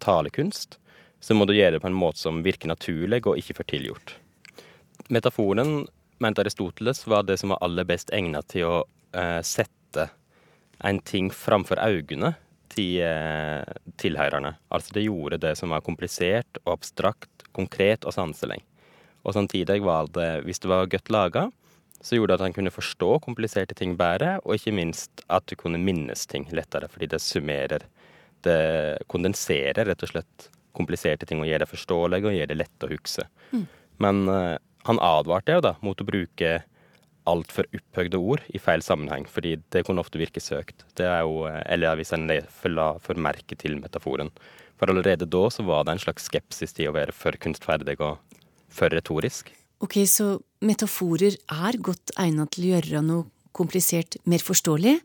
talekunst, 0.00 0.78
så 1.20 1.34
må 1.34 1.44
du 1.44 1.54
gjøre 1.56 1.76
det 1.76 1.82
på 1.82 1.90
en 1.90 1.98
måte 1.98 2.22
som 2.22 2.42
virker 2.46 2.70
naturlig 2.70 3.24
og 3.26 3.38
ikke 3.40 3.58
for 3.58 3.68
tilgjort. 3.68 4.14
Metaforen, 5.08 5.86
mente 6.22 6.42
Aristoteles, 6.42 7.04
var 7.06 7.26
det 7.26 7.38
som 7.40 7.54
var 7.54 7.62
aller 7.64 7.86
best 7.88 8.12
egnet 8.14 8.48
til 8.52 8.68
å 8.68 8.76
eh, 9.12 9.40
sette 9.46 10.08
en 10.86 11.00
ting 11.02 11.30
framfor 11.34 11.80
øynene 11.82 12.34
til 12.72 13.02
eh, 13.02 13.64
tilhørerne. 13.98 14.54
Altså 14.70 14.94
det 14.94 15.06
gjorde 15.06 15.40
det 15.42 15.54
som 15.58 15.74
var 15.74 15.84
komplisert 15.86 16.60
og 16.64 16.76
abstrakt, 16.78 17.46
konkret 17.52 18.06
og 18.06 18.14
sanselig. 18.14 18.60
Og 19.26 19.34
samtidig 19.34 19.80
var 19.84 20.10
det, 20.14 20.28
hvis 20.46 20.62
det 20.62 20.70
var 20.70 20.90
godt 20.90 21.10
laga, 21.12 21.48
så 22.00 22.14
gjorde 22.14 22.32
det 22.32 22.38
at 22.38 22.46
han 22.46 22.54
kunne 22.54 22.74
forstå 22.74 23.10
kompliserte 23.24 23.74
ting 23.74 23.96
bedre, 23.98 24.36
og 24.44 24.54
ikke 24.54 24.76
minst 24.76 25.24
at 25.26 25.48
du 25.50 25.56
kunne 25.58 25.80
minnes 25.82 26.26
ting 26.30 26.46
lettere, 26.54 26.88
fordi 26.92 27.10
det 27.10 27.22
summerer. 27.24 27.84
Det 28.46 28.60
kondenserer 29.10 29.88
rett 29.88 30.04
og 30.06 30.12
slett 30.12 30.48
kompliserte 30.78 31.26
ting 31.26 31.42
og 31.42 31.50
gjør 31.50 31.64
det 31.64 31.70
forståelig 31.72 32.22
og 32.22 32.36
gjør 32.36 32.50
det 32.50 32.58
lett 32.60 32.86
å 32.86 32.90
huske. 32.92 33.26
Mm. 33.50 33.64
Men 34.04 34.20
uh, 34.30 34.56
han 34.86 35.00
advarte 35.02 35.56
jo 35.56 35.64
da 35.64 35.74
mot 35.82 35.98
å 35.98 36.06
bruke 36.06 36.60
altfor 37.28 37.66
opphøyde 37.76 38.20
ord 38.20 38.44
i 38.54 38.60
feil 38.62 38.82
sammenheng, 38.84 39.26
fordi 39.28 39.58
det 39.74 39.84
kunne 39.84 40.00
ofte 40.00 40.20
virke 40.20 40.40
søkt. 40.40 40.86
Det 40.96 41.04
er 41.04 41.26
jo, 41.26 41.42
eh, 41.50 41.60
eller 41.74 41.98
hvis 41.98 42.14
en 42.16 42.30
la 42.72 42.86
for 43.04 43.20
merke 43.20 43.58
til 43.58 43.76
metaforen. 43.82 44.30
For 44.80 44.88
allerede 44.88 45.28
da 45.28 45.42
så 45.52 45.66
var 45.66 45.84
det 45.84 45.96
en 45.96 46.04
slags 46.06 46.30
skepsis 46.30 46.72
til 46.72 46.88
å 46.88 46.96
være 46.96 47.12
for 47.12 47.36
kunstferdig 47.36 47.98
og 48.00 48.16
for 48.68 48.92
retorisk. 48.92 49.50
Ok, 49.84 50.00
så 50.10 50.36
metaforer 50.64 51.36
er 51.38 51.78
godt 51.82 52.14
egnet 52.18 52.54
til 52.54 52.66
å 52.66 52.72
gjøre 52.74 53.02
noe 53.06 53.28
komplisert 53.54 54.18
mer 54.28 54.42
forståelig, 54.44 54.98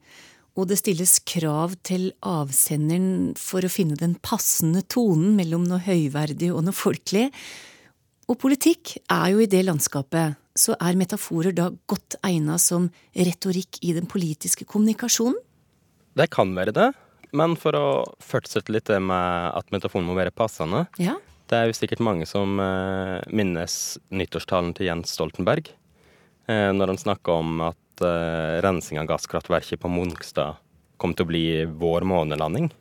og 0.54 0.70
det 0.70 0.78
stilles 0.82 1.16
krav 1.26 1.74
til 1.86 2.12
avsenderen 2.30 3.34
for 3.40 3.66
å 3.66 3.72
finne 3.74 3.98
den 3.98 4.14
passende 4.22 4.84
tonen 4.86 5.34
mellom 5.38 5.66
noe 5.66 5.82
høyverdig 5.82 6.52
og 6.54 6.62
noe 6.68 6.78
folkelig. 6.78 7.32
Og 8.30 8.38
politikk 8.40 9.00
er 9.12 9.32
jo 9.34 9.42
i 9.42 9.50
det 9.50 9.64
landskapet, 9.66 10.38
så 10.54 10.78
er 10.78 11.00
metaforer 11.00 11.56
da 11.58 11.72
godt 11.90 12.20
egnet 12.22 12.62
som 12.62 12.86
retorikk 13.18 13.82
i 13.82 13.96
den 13.98 14.06
politiske 14.10 14.68
kommunikasjonen? 14.70 15.40
Det 16.14 16.30
kan 16.34 16.54
være 16.54 16.76
det, 16.76 16.92
men 17.34 17.58
for 17.58 17.74
å 17.74 17.88
fortsette 18.22 18.74
litt 18.74 18.86
det 18.92 19.00
med 19.02 19.58
at 19.58 19.74
metaforen 19.74 20.06
må 20.06 20.14
være 20.18 20.34
passende, 20.36 20.86
ja. 21.02 21.18
Det 21.54 21.60
er 21.60 21.70
jo 21.70 21.76
sikkert 21.78 22.02
mange 22.02 22.26
som 22.26 22.58
eh, 22.58 23.20
minnes 23.30 23.74
nyttårstalen 24.10 24.72
til 24.74 24.88
Jens 24.88 25.12
Stoltenberg, 25.14 25.68
eh, 26.50 26.70
når 26.74 26.90
han 26.90 26.98
snakka 26.98 27.36
om 27.44 27.60
at 27.68 28.02
eh, 28.02 28.56
rensing 28.66 28.98
av 28.98 29.06
gasskraftverket 29.12 29.78
på 29.84 29.92
Munkstad 29.94 30.58
kom 30.98 31.14
til 31.14 31.28
å 31.28 31.30
bli 31.30 31.44
vår 31.78 32.08
månelanding. 32.10 32.72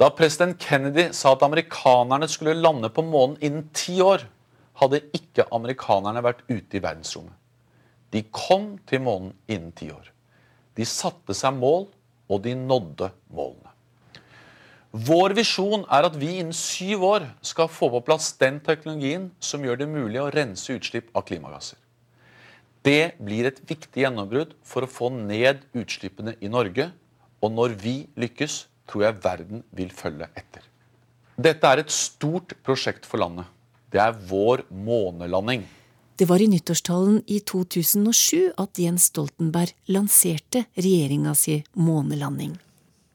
Da 0.00 0.08
president 0.16 0.56
Kennedy 0.56 1.10
sa 1.12 1.34
at 1.34 1.44
amerikanerne 1.44 2.30
skulle 2.32 2.56
lande 2.56 2.88
på 2.88 3.04
månen 3.04 3.36
innen 3.44 3.68
ti 3.76 3.98
år, 4.00 4.24
hadde 4.80 5.02
ikke 5.12 5.44
amerikanerne 5.52 6.24
vært 6.24 6.40
ute 6.48 6.80
i 6.80 6.80
verdensrommet. 6.80 7.36
De 8.08 8.24
kom 8.32 8.78
til 8.88 9.04
månen 9.04 9.34
innen 9.52 9.76
ti 9.76 9.90
år. 9.92 10.08
De 10.80 10.88
satte 10.88 11.36
seg 11.36 11.60
mål, 11.60 11.90
og 12.32 12.40
de 12.46 12.56
nådde 12.56 13.12
målene. 13.36 13.73
Vår 14.94 15.32
visjon 15.34 15.82
er 15.90 16.06
at 16.06 16.14
vi 16.14 16.36
innen 16.38 16.54
syv 16.54 17.02
år 17.02 17.24
skal 17.42 17.66
få 17.66 17.88
på 17.90 18.00
plass 18.06 18.28
den 18.38 18.60
teknologien 18.62 19.24
som 19.42 19.64
gjør 19.66 19.80
det 19.80 19.88
mulig 19.90 20.20
å 20.22 20.28
rense 20.30 20.70
utslipp 20.70 21.08
av 21.18 21.24
klimagasser. 21.26 21.80
Det 22.86 23.16
blir 23.18 23.48
et 23.48 23.58
viktig 23.66 24.04
gjennombrudd 24.04 24.52
for 24.62 24.86
å 24.86 24.90
få 24.90 25.08
ned 25.10 25.64
utslippene 25.74 26.36
i 26.38 26.50
Norge. 26.52 26.92
Og 27.42 27.50
når 27.56 27.74
vi 27.80 27.94
lykkes, 28.14 28.68
tror 28.86 29.08
jeg 29.08 29.18
verden 29.24 29.64
vil 29.74 29.90
følge 29.90 30.28
etter. 30.38 30.62
Dette 31.42 31.72
er 31.74 31.82
et 31.82 31.90
stort 31.90 32.54
prosjekt 32.62 33.08
for 33.08 33.18
landet. 33.18 33.48
Det 33.90 33.98
er 33.98 34.14
vår 34.28 34.62
månelanding. 34.70 35.64
Det 36.14 36.28
var 36.30 36.38
i 36.38 36.46
nyttårstalen 36.52 37.24
i 37.26 37.40
2007 37.42 38.54
at 38.62 38.78
Jens 38.78 39.08
Stoltenberg 39.10 39.74
lanserte 39.90 40.68
regjeringa 40.78 41.34
si 41.34 41.64
månelanding 41.74 42.54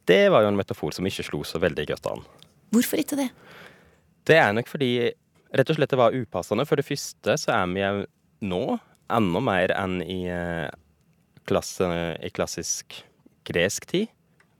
det 0.10 0.26
var 0.34 0.44
jo 0.44 0.52
en 0.52 0.60
metafor 0.60 0.96
som 0.96 1.08
ikke 1.08 1.26
slo 1.28 1.44
så 1.48 1.62
veldig 1.62 1.86
godt 1.94 2.12
an. 2.12 2.24
Hvorfor 2.74 3.02
ikke 3.02 3.18
det? 3.20 3.30
Det 4.28 4.38
er 4.38 4.54
nok 4.54 4.70
fordi 4.70 4.92
rett 5.56 5.72
og 5.72 5.78
slett 5.78 5.94
det 5.94 6.00
var 6.00 6.16
upassende. 6.16 6.66
For 6.70 6.80
det 6.80 6.88
første 6.88 7.38
så 7.42 7.54
er 7.56 7.74
vi 7.74 7.84
jo 7.84 8.06
nå 8.50 8.64
enda 9.10 9.42
mer 9.42 9.74
enn 9.74 10.00
i, 10.06 10.22
eh, 10.30 10.70
klasse, 11.50 11.88
i 12.22 12.30
klassisk 12.30 13.02
gresk 13.50 13.88
tid. 13.90 14.12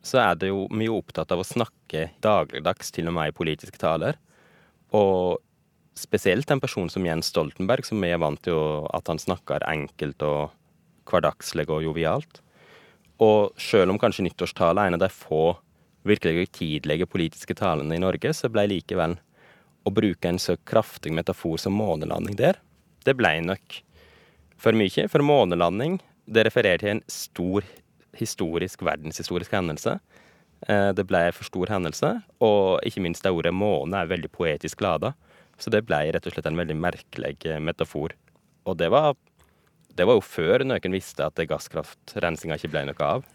Så 0.02 0.18
er 0.22 0.36
det 0.40 0.50
jo 0.50 0.66
mye 0.72 0.94
opptatt 0.96 1.32
av 1.32 1.42
å 1.42 1.48
snakke 1.48 2.10
dagligdags, 2.24 2.92
til 2.92 3.10
og 3.12 3.14
med 3.18 3.30
i 3.30 3.36
politiske 3.36 3.78
taler. 3.78 4.18
Og 4.96 5.38
spesielt 6.00 6.50
en 6.50 6.62
person 6.64 6.90
som 6.90 7.06
Jens 7.06 7.30
Stoltenberg, 7.30 7.86
som 7.86 8.00
vi 8.02 8.10
er 8.10 8.22
vant 8.22 8.42
til 8.42 8.88
at 8.96 9.12
han 9.12 9.20
snakker 9.20 9.66
enkelt 9.68 10.24
og 10.26 10.56
hverdagslig 11.10 11.68
og 11.70 11.84
jovialt. 11.84 12.42
Og 13.20 13.56
selv 13.60 13.92
om 13.92 14.00
kanskje 14.00 14.26
nyttårstalen 14.28 14.82
er 14.82 14.92
en 14.92 15.00
av 15.00 15.04
de 15.04 15.12
få 15.12 15.58
virkelig 16.08 16.46
høytidelige 16.46 17.08
politiske 17.10 17.56
talene 17.58 17.98
i 17.98 18.02
Norge, 18.02 18.32
så 18.34 18.48
ble 18.52 18.66
likevel 18.72 19.18
å 19.88 19.94
bruke 19.94 20.30
en 20.30 20.40
så 20.40 20.56
kraftig 20.68 21.12
metafor 21.16 21.60
som 21.60 21.76
månelanding 21.76 22.38
der, 22.40 22.60
det 23.08 23.16
ble 23.20 23.38
nok 23.44 23.82
for 24.60 24.76
mye. 24.76 25.08
For 25.12 25.24
månelanding 25.26 26.00
det 26.30 26.46
refererer 26.48 26.82
til 26.82 26.96
en 26.98 27.06
stor 27.10 27.66
historisk, 28.20 28.84
verdenshistorisk 28.86 29.54
hendelse. 29.56 29.98
Eh, 30.68 30.90
det 30.96 31.06
ble 31.08 31.22
for 31.36 31.48
stor 31.48 31.72
hendelse, 31.72 32.12
og 32.44 32.84
ikke 32.88 33.04
minst 33.06 33.24
det 33.26 33.34
ordet 33.34 33.56
måne 33.56 34.02
er 34.02 34.12
veldig 34.12 34.32
poetisk 34.36 34.84
lada. 34.84 35.14
Så 35.60 35.72
det 35.74 35.86
ble 35.88 36.02
rett 36.14 36.28
og 36.28 36.36
slett 36.36 36.48
en 36.50 36.60
veldig 36.60 36.78
merkelig 36.80 37.36
eh, 37.48 37.62
metafor. 37.64 38.16
Og 38.68 38.78
det 38.80 38.92
var 38.94 39.16
det 40.00 40.08
var 40.08 40.16
jo 40.16 40.24
før 40.24 40.64
noen 40.64 40.96
visste 40.96 41.26
at 41.28 41.40
gasskraftrensinga 41.50 42.58
ikke 42.60 42.72
ble 42.72 42.86
noe 42.88 43.04
av. 43.04 43.28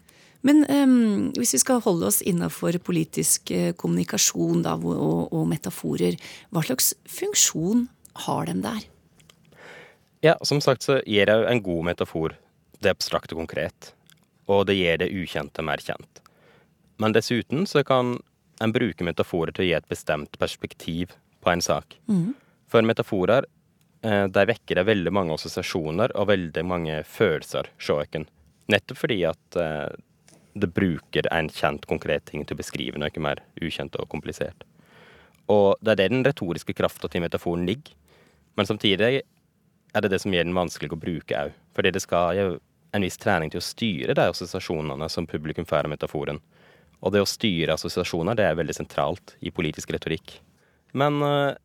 Men 0.45 0.61
um, 0.69 1.31
hvis 1.37 1.55
vi 1.55 1.61
skal 1.61 1.81
holde 1.81 2.09
oss 2.09 2.21
innafor 2.25 2.77
politisk 2.85 3.49
uh, 3.53 3.71
kommunikasjon 3.77 4.61
da, 4.65 4.75
og, 4.77 5.31
og, 5.31 5.45
metaforer, 5.49 6.19
hva 6.53 6.61
slags 6.65 6.93
funksjon 7.09 7.87
har 8.25 8.51
de 8.51 8.59
der? 8.65 8.85
Ja, 10.25 10.35
som 10.45 10.61
sagt 10.61 10.85
så 10.85 10.99
gir 11.05 11.29
det 11.29 11.37
en 11.49 11.63
god 11.65 11.89
metafor 11.89 12.37
det 12.81 12.93
abstrakte 12.93 13.37
konkret. 13.37 13.93
Og 14.49 14.67
det 14.69 14.77
gir 14.77 15.01
det 15.01 15.09
ukjente 15.13 15.65
mer 15.65 15.81
kjent. 15.81 16.21
Men 17.01 17.13
dessuten 17.15 17.65
så 17.69 17.81
kan 17.85 18.19
en 18.61 18.73
bruke 18.73 19.05
metaforer 19.05 19.53
til 19.53 19.65
å 19.65 19.69
gi 19.69 19.75
et 19.77 19.89
bestemt 19.89 20.37
perspektiv 20.41 21.13
på 21.41 21.51
en 21.51 21.63
sak. 21.65 21.97
Mm. 22.09 22.33
For 22.69 22.85
metaforer 22.85 23.45
Eh, 23.45 23.54
der 24.29 24.49
vekker 24.49 24.79
det 24.79 24.87
veldig 24.87 25.13
mange 25.13 25.35
assosiasjoner 25.37 26.13
og 26.15 26.29
veldig 26.29 26.63
mange 26.67 26.99
følelser 27.07 27.71
hos 27.77 27.93
oss. 27.95 28.25
Nettopp 28.71 28.97
fordi 28.97 29.19
at 29.29 29.57
eh, 29.61 29.95
det 30.55 30.71
bruker 30.73 31.27
en 31.33 31.49
kjent, 31.51 31.85
konkret 31.89 32.25
ting 32.29 32.45
til 32.45 32.55
å 32.55 32.61
beskrive 32.61 33.01
noe 33.01 33.21
mer 33.21 33.43
ukjent 33.61 33.97
og 33.99 34.09
komplisert. 34.09 34.65
Og 35.51 35.75
det 35.81 35.93
er 35.93 35.99
der 35.99 36.13
den 36.13 36.25
retoriske 36.25 36.73
krafta 36.73 37.09
til 37.11 37.21
metaforen 37.21 37.67
ligger. 37.67 37.93
Men 38.55 38.65
samtidig 38.65 39.21
er 39.21 40.01
det 40.01 40.11
det 40.11 40.21
som 40.23 40.33
gjør 40.33 40.47
den 40.47 40.57
vanskelig 40.57 40.93
å 40.95 40.99
bruke 40.99 41.41
òg. 41.45 41.53
Fordi 41.75 41.91
det 41.93 42.01
skal 42.01 42.39
jo 42.39 42.47
en 42.95 43.03
viss 43.03 43.19
trening 43.19 43.51
til 43.51 43.59
å 43.59 43.65
styre 43.65 44.15
de 44.15 44.29
assosiasjonene 44.31 45.09
som 45.11 45.27
publikum 45.27 45.67
får 45.67 45.85
av 45.85 45.93
metaforen. 45.93 46.39
Og 47.03 47.13
det 47.13 47.21
å 47.21 47.29
styre 47.29 47.75
assosiasjoner 47.75 48.37
det 48.39 48.47
er 48.47 48.57
veldig 48.57 48.77
sentralt 48.77 49.35
i 49.43 49.51
politisk 49.53 49.91
retorikk. 49.93 50.39
Men 50.95 51.19
eh, 51.21 51.57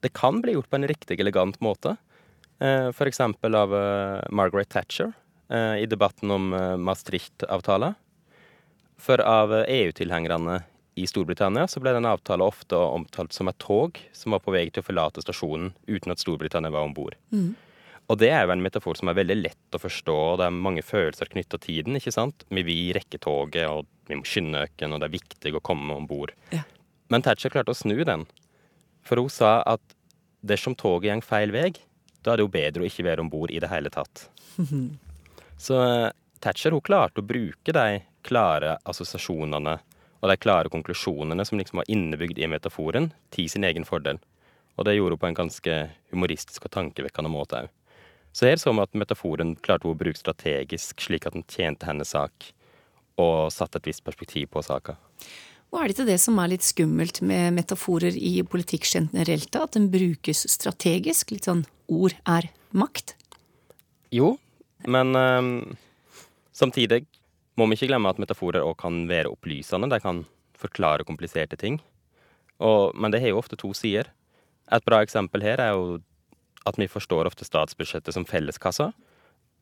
det 0.00 0.12
kan 0.16 0.40
bli 0.40 0.56
gjort 0.56 0.70
på 0.70 0.78
en 0.80 0.88
riktig 0.88 1.20
elegant 1.20 1.60
måte. 1.60 1.96
Eh, 2.60 2.88
F.eks. 2.88 3.20
av 3.20 3.74
eh, 3.76 4.20
Margaret 4.30 4.68
Thatcher 4.68 5.12
eh, 5.48 5.82
i 5.82 5.86
debatten 5.86 6.30
om 6.30 6.50
Maastricht-avtalen. 6.78 7.94
For 9.00 9.20
av 9.24 9.52
EU-tilhengerne 9.62 10.60
i 11.00 11.06
Storbritannia 11.08 11.64
så 11.70 11.80
ble 11.80 11.94
den 11.96 12.08
avtalen 12.08 12.44
ofte 12.44 12.76
omtalt 12.76 13.32
som 13.32 13.48
et 13.48 13.58
tog 13.62 13.96
som 14.12 14.36
var 14.36 14.42
på 14.44 14.52
vei 14.52 14.66
til 14.68 14.82
å 14.82 14.88
forlate 14.90 15.24
stasjonen 15.24 15.72
uten 15.88 16.12
at 16.12 16.20
Storbritannia 16.20 16.72
var 16.74 16.84
om 16.84 16.92
bord. 16.96 17.16
Mm. 17.32 17.54
Og 18.10 18.18
det 18.18 18.28
er 18.34 18.44
jo 18.44 18.52
en 18.52 18.64
metafor 18.64 18.98
som 18.98 19.08
er 19.08 19.16
veldig 19.16 19.36
lett 19.38 19.76
å 19.76 19.80
forstå, 19.80 20.16
og 20.32 20.40
det 20.40 20.48
er 20.48 20.56
mange 20.66 20.82
følelser 20.84 21.30
knytta 21.30 21.60
til 21.62 21.84
den. 21.86 21.96
ikke 21.96 22.12
sant? 22.12 22.44
Vi 22.50 22.64
vil 22.66 22.90
rekke 22.96 23.20
toget, 23.22 23.70
og 23.70 23.86
vi 24.10 24.18
må 24.18 24.26
skynde 24.26 24.64
oss, 24.66 24.74
og 24.82 24.98
det 24.98 25.06
er 25.06 25.14
viktig 25.14 25.54
å 25.54 25.62
komme 25.64 25.94
om 25.94 26.08
bord. 26.10 26.34
Ja. 26.52 26.64
Men 27.10 27.24
Thatcher 27.24 27.54
klarte 27.54 27.72
å 27.72 27.78
snu 27.78 28.02
den 28.04 28.26
for 29.06 29.20
hun 29.20 29.30
sa 29.32 29.60
at 29.68 29.96
dersom 30.40 30.76
toget 30.78 31.12
går 31.12 31.26
feil 31.26 31.52
vei, 31.54 31.70
da 32.24 32.32
er 32.32 32.40
det 32.40 32.46
jo 32.46 32.52
bedre 32.52 32.84
å 32.84 32.88
ikke 32.88 33.06
være 33.06 33.24
om 33.24 33.30
bord 33.32 33.52
i 33.52 33.60
det 33.60 33.70
hele 33.72 33.92
tatt. 33.92 34.28
Så 35.60 35.76
eh, 35.84 36.10
Thatcher 36.40 36.72
hun 36.72 36.84
klarte 36.84 37.20
å 37.20 37.26
bruke 37.26 37.72
de 37.76 38.00
klare 38.24 38.76
assosiasjonene 38.88 39.78
og 40.20 40.28
de 40.28 40.36
klare 40.40 40.72
konklusjonene 40.72 41.44
som 41.48 41.60
liksom 41.60 41.80
var 41.80 41.88
innebygd 41.88 42.40
i 42.40 42.48
metaforen, 42.48 43.10
til 43.32 43.48
sin 43.48 43.64
egen 43.64 43.86
fordel. 43.88 44.20
Og 44.76 44.86
det 44.88 44.96
gjorde 44.96 45.16
hun 45.16 45.22
på 45.22 45.28
en 45.30 45.38
ganske 45.42 45.76
humoristisk 46.12 46.66
og 46.68 46.74
tankevekkende 46.76 47.32
måte 47.32 47.64
òg. 47.64 47.70
Så 48.32 48.46
her 48.46 48.60
så 48.62 48.70
vi 48.72 48.82
at 48.84 48.94
metaforen 48.94 49.56
klarte 49.58 49.88
hun 49.88 49.96
å 49.96 50.00
bruke 50.00 50.20
strategisk, 50.20 51.00
slik 51.02 51.26
at 51.26 51.34
den 51.34 51.46
tjente 51.48 51.88
hennes 51.88 52.12
sak. 52.14 52.52
og 53.20 53.52
satt 53.52 53.76
et 53.76 53.84
visst 53.84 54.00
perspektiv 54.00 54.46
på 54.48 54.62
saka. 54.64 54.94
Og 55.70 55.78
er 55.78 55.86
det 55.86 55.94
ikke 55.94 56.08
det 56.08 56.18
som 56.18 56.38
er 56.42 56.50
litt 56.50 56.66
skummelt 56.66 57.20
med 57.22 57.54
metaforer 57.54 58.16
i 58.18 58.40
politikk 58.42 58.88
generelt, 58.90 59.54
at 59.54 59.76
den 59.76 59.86
brukes 59.92 60.42
strategisk? 60.50 61.30
Litt 61.30 61.46
sånn 61.46 61.62
ord 61.86 62.16
er 62.26 62.48
makt? 62.74 63.14
Jo, 64.10 64.34
men 64.90 65.14
um, 65.14 65.52
samtidig 66.50 67.04
må 67.58 67.68
vi 67.70 67.78
ikke 67.78 67.90
glemme 67.92 68.10
at 68.10 68.18
metaforer 68.22 68.66
òg 68.66 68.80
kan 68.82 69.04
være 69.10 69.30
opplysende. 69.30 69.90
De 69.92 70.00
kan 70.02 70.24
forklare 70.58 71.06
kompliserte 71.06 71.58
ting. 71.60 71.78
Og, 72.60 72.96
men 72.98 73.12
det 73.14 73.22
har 73.22 73.32
jo 73.32 73.40
ofte 73.40 73.58
to 73.60 73.70
sider. 73.76 74.10
Et 74.70 74.86
bra 74.86 75.00
eksempel 75.04 75.44
her 75.44 75.62
er 75.62 75.74
jo 75.76 76.00
at 76.68 76.76
vi 76.78 76.90
forstår 76.90 77.30
ofte 77.30 77.46
statsbudsjettet 77.46 78.14
som 78.16 78.26
felleskassa. 78.28 78.90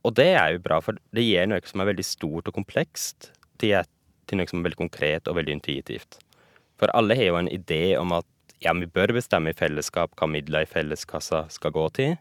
Og 0.06 0.14
det 0.16 0.32
er 0.38 0.54
jo 0.54 0.64
bra, 0.64 0.80
for 0.82 0.98
det 1.14 1.26
gir 1.26 1.46
noe 1.50 1.62
som 1.68 1.82
er 1.82 1.90
veldig 1.92 2.06
stort 2.06 2.48
og 2.50 2.56
komplekst, 2.56 3.32
til 3.58 3.76
et 3.80 3.90
til 4.28 4.40
noe 4.40 4.50
som 4.50 4.60
er 4.60 4.68
veldig 4.68 4.80
konkret 4.80 5.30
og 5.30 5.38
veldig 5.38 5.58
intuitivt. 5.58 6.20
For 6.78 6.92
alle 6.94 7.16
har 7.18 7.32
jo 7.32 7.38
en 7.40 7.50
idé 7.50 7.96
om 7.98 8.14
at 8.16 8.28
ja, 8.62 8.72
vi 8.74 8.88
bør 8.90 9.14
bestemme 9.16 9.52
i 9.52 9.58
fellesskap 9.58 10.14
hva 10.18 10.28
midler 10.30 10.66
i 10.66 10.70
felleskassa 10.70 11.44
skal 11.52 11.74
gå 11.74 11.84
til. 11.98 12.16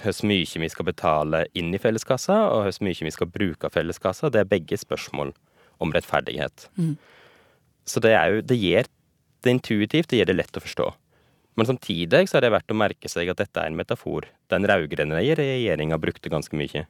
Hvor 0.00 0.26
mye 0.26 0.60
vi 0.64 0.68
skal 0.72 0.88
betale 0.88 1.44
inn 1.54 1.70
i 1.74 1.80
felleskassa, 1.80 2.36
og 2.50 2.66
hvor 2.66 2.84
mye 2.84 3.06
vi 3.06 3.14
skal 3.14 3.30
bruke 3.30 3.68
av 3.68 3.76
felleskassa. 3.76 4.30
Det 4.32 4.42
er 4.42 4.50
begge 4.50 4.78
spørsmål 4.80 5.32
om 5.84 5.94
rettferdighet. 5.94 6.68
Mm. 6.76 6.96
Så 7.84 8.00
det 8.00 8.14
er 8.16 8.34
jo 8.34 8.42
Det 8.42 8.58
gir 8.58 8.86
det 9.44 9.50
intuitivt, 9.50 10.08
det 10.08 10.18
gjør 10.18 10.32
det 10.32 10.38
lett 10.40 10.56
å 10.56 10.64
forstå. 10.64 10.92
Men 11.54 11.68
samtidig 11.68 12.26
så 12.28 12.38
er 12.38 12.46
det 12.46 12.54
verdt 12.54 12.72
å 12.72 12.76
merke 12.76 13.08
seg 13.10 13.28
at 13.30 13.38
dette 13.38 13.60
er 13.60 13.70
en 13.70 13.76
metafor 13.78 14.26
den 14.50 14.66
rød-grønne 14.66 15.20
regjeringa 15.20 16.00
brukte 16.02 16.32
ganske 16.32 16.56
mye. 16.58 16.86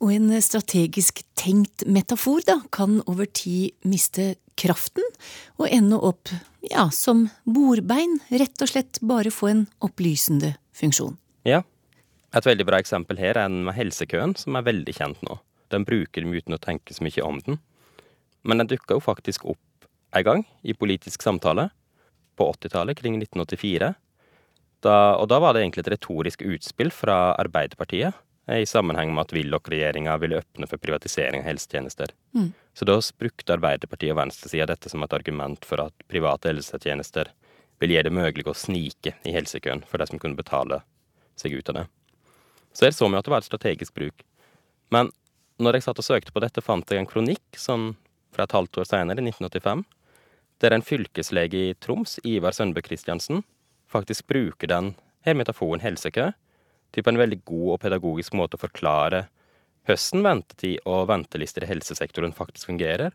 Og 0.00 0.14
en 0.14 0.30
strategisk 0.40 1.20
tenkt 1.36 1.84
metafor 1.84 2.40
da, 2.48 2.60
kan 2.72 3.02
over 3.04 3.28
tid 3.28 3.76
miste 3.84 4.34
kraften 4.60 5.04
og 5.60 5.68
ende 5.68 5.98
opp 6.00 6.32
ja, 6.64 6.86
som 6.92 7.26
bordbein, 7.44 8.18
rett 8.32 8.64
og 8.64 8.70
slett 8.70 9.00
bare 9.04 9.32
få 9.32 9.50
en 9.52 9.66
opplysende 9.84 10.54
funksjon. 10.76 11.18
Ja. 11.48 11.62
Et 12.36 12.46
veldig 12.46 12.64
bra 12.68 12.78
eksempel 12.78 13.18
her 13.18 13.34
er 13.34 13.48
den 13.48 13.64
med 13.66 13.74
helsekøen, 13.74 14.36
som 14.38 14.56
er 14.56 14.66
veldig 14.68 14.94
kjent 14.94 15.24
nå. 15.26 15.40
Den 15.72 15.84
bruker 15.86 16.24
vi 16.24 16.40
uten 16.40 16.56
å 16.56 16.62
tenke 16.62 16.94
så 16.94 17.04
mye 17.04 17.24
om 17.26 17.40
den. 17.44 17.58
Men 18.46 18.62
den 18.62 18.70
dukka 18.70 18.96
jo 18.96 19.04
faktisk 19.04 19.44
opp 19.50 19.88
en 20.16 20.26
gang 20.26 20.44
i 20.62 20.74
politisk 20.74 21.22
samtale, 21.22 21.68
på 22.40 22.46
80-tallet, 22.54 22.96
kring 22.96 23.18
1984. 23.18 23.90
Da, 24.80 24.96
og 25.20 25.26
da 25.28 25.40
var 25.42 25.52
det 25.52 25.64
egentlig 25.64 25.84
et 25.84 25.92
retorisk 25.92 26.44
utspill 26.46 26.92
fra 26.94 27.34
Arbeiderpartiet 27.36 28.16
i 28.50 28.66
sammenheng 28.66 29.12
med 29.14 29.28
at 29.28 29.32
Willoch-regjeringa 29.36 30.16
ville 30.18 30.40
åpne 30.40 30.66
for 30.66 30.82
privatisering 30.82 31.42
av 31.42 31.46
helsetjenester. 31.46 32.10
Mm. 32.34 32.52
Så 32.74 32.84
da 32.88 32.96
brukte 33.18 33.54
Arbeiderpartiet 33.54 34.14
og 34.14 34.18
venstresida 34.18 34.66
dette 34.72 34.90
som 34.90 35.04
et 35.06 35.14
argument 35.14 35.64
for 35.64 35.84
at 35.84 36.06
private 36.10 36.50
helsetjenester 36.50 37.30
vil 37.80 37.94
gjøre 37.94 38.10
det 38.10 38.16
mulig 38.16 38.46
å 38.50 38.56
snike 38.56 39.14
i 39.24 39.34
helsekøen 39.34 39.84
for 39.88 40.02
de 40.02 40.08
som 40.10 40.20
kunne 40.20 40.38
betale 40.38 40.82
seg 41.38 41.54
ut 41.56 41.70
av 41.72 41.80
det. 41.80 41.86
Så 42.72 42.86
her 42.86 42.96
så 42.96 43.08
vi 43.08 43.18
at 43.18 43.26
det 43.26 43.32
var 43.32 43.42
et 43.42 43.48
strategisk 43.48 43.94
bruk. 43.94 44.26
Men 44.90 45.10
når 45.60 45.78
jeg 45.78 45.86
satt 45.86 46.02
og 46.02 46.06
søkte 46.06 46.34
på 46.34 46.42
dette, 46.42 46.64
fant 46.64 46.90
jeg 46.90 47.02
en 47.02 47.08
kronikk 47.08 47.58
sånn 47.58 47.94
fra 48.34 48.46
et 48.46 48.54
halvt 48.54 48.82
år 48.82 48.88
senere, 48.88 49.22
i 49.22 49.30
1985, 49.32 49.82
der 50.60 50.76
en 50.76 50.84
fylkeslege 50.84 51.64
i 51.70 51.74
Troms, 51.82 52.18
Ivar 52.24 52.54
Sønbø 52.56 52.82
Christiansen, 52.84 53.42
faktisk 53.90 54.28
bruker 54.30 54.70
den 54.70 54.94
her 55.26 55.36
metaforen 55.36 55.82
helsekø 55.82 56.30
til 56.90 57.04
på 57.04 57.12
en 57.12 57.20
veldig 57.20 57.40
god 57.48 57.68
og 57.74 57.82
pedagogisk 57.84 58.36
måte 58.38 58.58
å 58.58 58.64
forklare 58.64 59.26
hvordan 59.88 60.24
ventetid 60.26 60.86
og 60.88 61.08
ventelister 61.10 61.64
i 61.64 61.70
helsesektoren 61.70 62.34
faktisk 62.36 62.68
fungerer, 62.70 63.14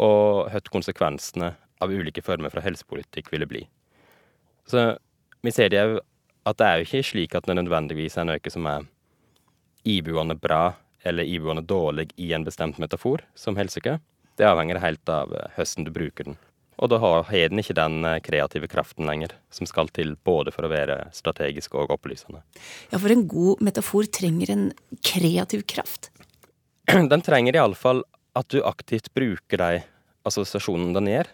og 0.00 0.50
hva 0.50 0.62
konsekvensene 0.70 1.52
av 1.82 1.92
ulike 1.92 2.22
former 2.24 2.52
for 2.52 2.64
helsepolitikk 2.64 3.30
ville 3.32 3.48
bli. 3.50 3.64
Så 4.70 4.94
vi 5.44 5.52
ser 5.52 5.72
det 5.72 5.82
jo 5.82 6.00
at 6.48 6.58
det 6.60 6.66
er 6.66 6.80
jo 6.80 6.86
ikke 6.88 7.08
slik 7.10 7.34
at 7.36 7.46
det 7.48 7.56
nødvendigvis 7.58 8.16
er 8.20 8.28
noe 8.28 8.52
som 8.52 8.66
er 8.68 8.86
iboende 9.84 10.36
bra 10.40 10.74
eller 11.04 11.28
iboende 11.28 11.64
dårlig 11.68 12.08
i 12.16 12.30
en 12.32 12.46
bestemt 12.46 12.78
metafor, 12.80 13.24
som 13.36 13.58
helsekø. 13.58 13.98
Det 14.38 14.48
avhenger 14.48 14.80
helt 14.80 15.08
av 15.12 15.32
hvordan 15.56 15.86
du 15.86 15.92
bruker 15.94 16.30
den. 16.30 16.38
Og 16.82 16.90
da 16.90 16.98
har 16.98 17.28
den 17.30 17.62
ikke 17.62 17.76
den 17.76 18.02
eh, 18.06 18.20
kreative 18.24 18.68
kraften 18.70 19.06
lenger, 19.06 19.36
som 19.54 19.68
skal 19.70 19.90
til 19.94 20.16
både 20.26 20.52
for 20.54 20.66
å 20.66 20.72
være 20.72 20.98
strategisk 21.14 21.76
og 21.78 21.92
opplysende. 21.94 22.42
Ja, 22.90 22.98
for 22.98 23.12
en 23.14 23.26
god 23.30 23.62
metafor 23.64 24.08
trenger 24.10 24.50
en 24.54 24.66
kreativ 25.06 25.64
kraft? 25.70 26.10
Den 27.12 27.22
trenger 27.24 27.56
iallfall 27.56 28.02
at 28.34 28.50
du 28.50 28.58
aktivt 28.66 29.12
bruker 29.14 29.60
de 29.60 29.84
assosiasjonene 30.26 30.96
den 30.96 31.10
gjør. 31.12 31.30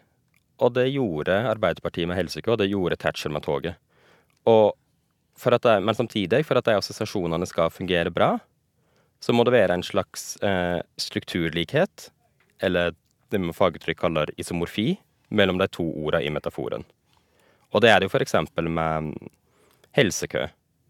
Og 0.60 0.74
det 0.76 0.90
gjorde 0.92 1.38
Arbeiderpartiet 1.48 2.08
med 2.10 2.18
helsike, 2.18 2.50
og 2.52 2.60
det 2.60 2.68
gjorde 2.68 2.98
Thatcher 3.00 3.32
med 3.32 3.46
toget. 3.46 3.80
Og 4.50 4.76
de, 5.40 5.74
men 5.80 5.96
samtidig, 5.96 6.42
for 6.44 6.60
at 6.60 6.66
de 6.68 6.76
assosiasjonene 6.76 7.48
skal 7.48 7.72
fungere 7.72 8.12
bra, 8.12 8.34
så 9.20 9.32
må 9.32 9.44
det 9.44 9.54
være 9.54 9.78
en 9.78 9.84
slags 9.84 10.34
eh, 10.44 10.80
strukturlikhet, 11.00 12.10
eller 12.60 12.92
det 13.32 13.40
med 13.40 13.56
faguttrykk 13.56 14.00
kaller 14.00 14.32
isomorfi, 14.40 14.98
mellom 15.30 15.58
de 15.58 15.68
to 15.70 15.86
ordene 15.86 16.26
i 16.26 16.32
metaforen. 16.34 16.84
Og 17.70 17.82
det 17.84 17.90
er 17.90 18.00
det 18.00 18.10
jo 18.10 18.20
eksempel 18.20 18.68
med 18.68 19.14
helsekø. 19.96 20.48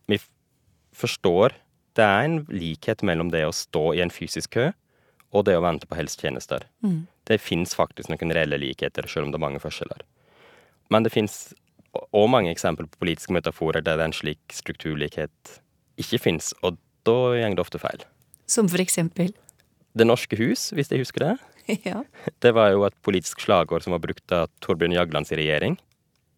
Vi 0.09 0.18
forstår 0.96 1.55
det 1.98 2.07
er 2.07 2.24
en 2.24 2.38
likhet 2.48 3.03
mellom 3.03 3.33
det 3.33 3.42
å 3.46 3.55
stå 3.55 3.90
i 3.96 4.03
en 4.05 4.12
fysisk 4.14 4.55
kø 4.57 4.70
og 5.31 5.44
det 5.46 5.57
å 5.59 5.62
vente 5.62 5.87
på 5.87 5.98
helsetjenester. 5.98 6.64
Mm. 6.83 7.05
Det 7.29 7.38
fins 7.42 7.74
faktisk 7.79 8.11
noen 8.11 8.35
reelle 8.35 8.59
likheter, 8.59 9.07
selv 9.07 9.29
om 9.29 9.33
det 9.33 9.38
er 9.38 9.46
mange 9.46 9.62
forskjeller. 9.62 10.03
Men 10.90 11.07
det 11.07 11.12
fins 11.14 11.53
òg 11.92 12.26
mange 12.31 12.50
eksempler 12.50 12.88
på 12.90 13.03
politiske 13.03 13.35
metaforer 13.35 13.85
der 13.85 14.03
en 14.03 14.14
slik 14.14 14.40
strukturlikhet 14.55 15.61
ikke 16.00 16.18
fins, 16.22 16.53
og 16.62 16.79
da 17.07 17.37
går 17.37 17.57
det 17.59 17.62
ofte 17.62 17.81
feil. 17.83 18.03
Som 18.50 18.70
for 18.70 18.83
eksempel? 18.83 19.33
Det 19.94 20.07
norske 20.07 20.38
hus, 20.38 20.70
hvis 20.74 20.90
jeg 20.90 21.03
husker 21.03 21.26
det. 21.26 21.35
Ja. 21.90 22.02
Det 22.42 22.52
var 22.56 22.72
jo 22.74 22.85
et 22.87 22.96
politisk 23.04 23.44
slagord 23.44 23.85
som 23.85 23.94
var 23.94 24.02
brukt 24.02 24.35
av 24.35 24.50
Torbjørn 24.64 24.96
Jaglands 24.96 25.33
regjering. 25.33 25.76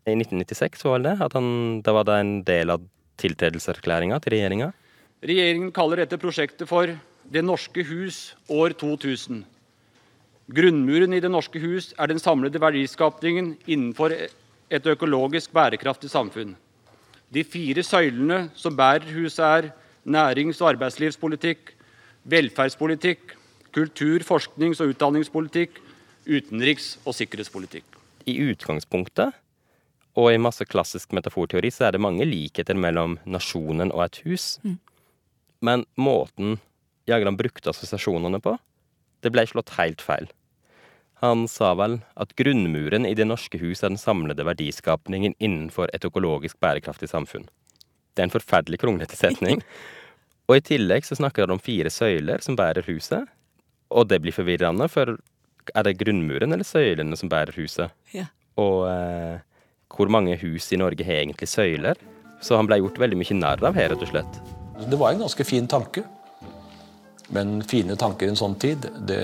I 0.07 0.17
1996 0.19 0.85
var 0.89 1.03
det 1.05 1.17
at 1.23 1.37
han, 1.39 1.81
da 1.85 1.95
var 1.95 2.07
det 2.09 2.19
en 2.19 2.35
del 2.47 2.75
av 2.75 2.85
tiltredelseserklæringa 3.23 4.19
til 4.23 4.35
regjeringa. 4.37 4.73
Regjeringen 5.23 5.71
kaller 5.75 6.03
dette 6.03 6.19
prosjektet 6.19 6.69
for 6.71 6.91
Det 7.33 7.39
norske 7.47 7.85
hus 7.87 8.35
år 8.51 8.73
2000. 8.75 9.45
Grunnmuren 10.51 11.15
i 11.15 11.21
Det 11.23 11.31
norske 11.31 11.61
hus 11.63 11.93
er 11.95 12.11
den 12.11 12.19
samlede 12.19 12.59
verdiskapningen 12.61 13.55
innenfor 13.71 14.11
et 14.13 14.89
økologisk 14.91 15.53
bærekraftig 15.55 16.11
samfunn. 16.11 16.57
De 17.33 17.45
fire 17.45 17.85
søylene 17.87 18.51
som 18.59 18.75
bærer 18.77 19.07
huset, 19.15 19.45
er 19.45 19.71
nærings- 20.05 20.61
og 20.61 20.75
arbeidslivspolitikk, 20.75 21.71
velferdspolitikk, 22.27 23.37
kultur-, 23.75 24.25
forsknings- 24.27 24.83
og 24.83 24.95
utdanningspolitikk, 24.95 25.81
utenriks- 26.27 26.97
og 27.07 27.17
sikkerhetspolitikk. 27.19 27.99
I 28.29 28.39
utgangspunktet, 28.53 29.33
og 30.15 30.29
i 30.33 30.41
masse 30.41 30.65
klassisk 30.69 31.15
metaforteori, 31.17 31.71
så 31.73 31.89
er 31.89 31.97
det 31.97 32.05
mange 32.05 32.27
likheter 32.29 32.77
mellom 32.77 33.17
nasjonen 33.25 33.93
og 33.95 34.05
et 34.05 34.21
hus. 34.27 34.59
Mm. 34.63 34.77
Men 35.63 35.87
måten 35.97 36.59
Jagland 37.09 37.41
brukte 37.41 37.73
assosiasjonene 37.73 38.39
på, 38.43 38.55
det 39.23 39.33
ble 39.33 39.45
slått 39.49 39.75
helt 39.79 40.03
feil. 40.05 40.29
Han 41.23 41.47
sa 41.47 41.71
vel 41.79 42.01
at 42.19 42.35
grunnmuren 42.39 43.07
i 43.07 43.15
det 43.15 43.29
norske 43.31 43.61
hus 43.63 43.85
er 43.85 43.93
den 43.93 44.01
samlede 44.01 44.43
verdiskapningen 44.47 45.37
innenfor 45.39 45.91
et 45.95 46.05
økologisk 46.07 46.59
bærekraftig 46.63 47.13
samfunn. 47.13 47.47
Det 48.13 48.25
er 48.25 48.29
en 48.29 48.35
forferdelig 48.35 48.81
kronglete 48.83 49.17
setning. 49.17 49.63
Og 50.51 50.59
i 50.59 50.65
tillegg 50.67 51.07
så 51.07 51.17
snakker 51.17 51.47
han 51.47 51.55
om 51.55 51.63
fire 51.63 51.91
søyler 51.95 52.43
som 52.43 52.59
bærer 52.59 52.85
huset, 52.91 53.31
og 53.93 54.09
det 54.11 54.21
blir 54.25 54.35
forvirrende, 54.35 54.89
for 54.91 55.17
er 55.75 55.87
det 55.87 55.99
grunnmuren 56.01 56.55
eller 56.55 56.67
søylene 56.67 57.19
som 57.19 57.31
bærer 57.33 57.55
huset? 57.57 57.93
Ja. 58.15 58.27
Og 58.61 58.87
eh, 58.91 59.39
hvor 59.93 60.11
mange 60.13 60.37
hus 60.41 60.71
i 60.73 60.81
Norge 60.81 61.07
har 61.07 61.23
egentlig 61.23 61.49
søyler? 61.51 62.01
Så 62.43 62.59
han 62.59 62.67
ble 62.67 62.81
gjort 62.81 62.99
veldig 62.99 63.21
mye 63.21 63.39
narr 63.39 63.63
av 63.69 63.79
her, 63.79 63.93
rett 63.93 64.03
og 64.03 64.11
slett. 64.11 64.41
Det 64.83 64.99
var 64.99 65.13
en 65.13 65.23
ganske 65.23 65.47
fin 65.47 65.69
tanke. 65.71 66.03
Men 67.33 67.61
fine 67.65 67.97
tanker 67.97 68.27
i 68.27 68.33
en 68.33 68.39
sånn 68.39 68.59
tid, 68.61 68.89
det, 69.09 69.23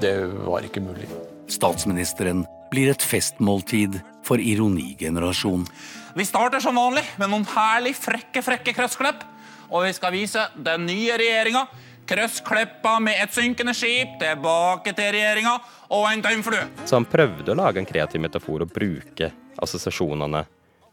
det 0.00 0.14
var 0.46 0.64
ikke 0.64 0.82
mulig. 0.84 1.08
Statsministeren 1.52 2.44
blir 2.70 2.92
et 2.92 3.02
festmåltid 3.04 3.98
for 4.24 4.40
ironigenerasjon. 4.40 5.66
Vi 6.14 6.24
starter 6.24 6.62
som 6.64 6.78
vanlig 6.78 7.04
med 7.20 7.32
noen 7.32 7.44
herlig 7.50 7.92
frekke, 7.98 8.40
frekke 8.46 8.72
krøssklepp. 8.76 9.26
Og 9.74 9.84
vi 9.88 9.94
skal 9.96 10.14
vise 10.14 10.46
den 10.54 10.86
nye 10.86 11.16
regjeringa 11.18 11.64
Krøsskleppa 12.04 12.98
med 13.00 13.16
et 13.22 13.32
synkende 13.32 13.72
skip 13.76 14.18
tilbake 14.20 14.92
til 14.92 15.14
regjeringa 15.14 15.54
og 15.96 16.04
en 16.10 16.24
tømmerflue. 16.24 16.66
Så 16.84 16.98
han 16.98 17.08
prøvde 17.08 17.54
å 17.54 17.56
lage 17.56 17.80
en 17.80 17.88
kreativ 17.88 18.20
metafor 18.20 18.66
og 18.66 18.74
bruke 18.74 19.30
assosiasjonene 19.64 20.44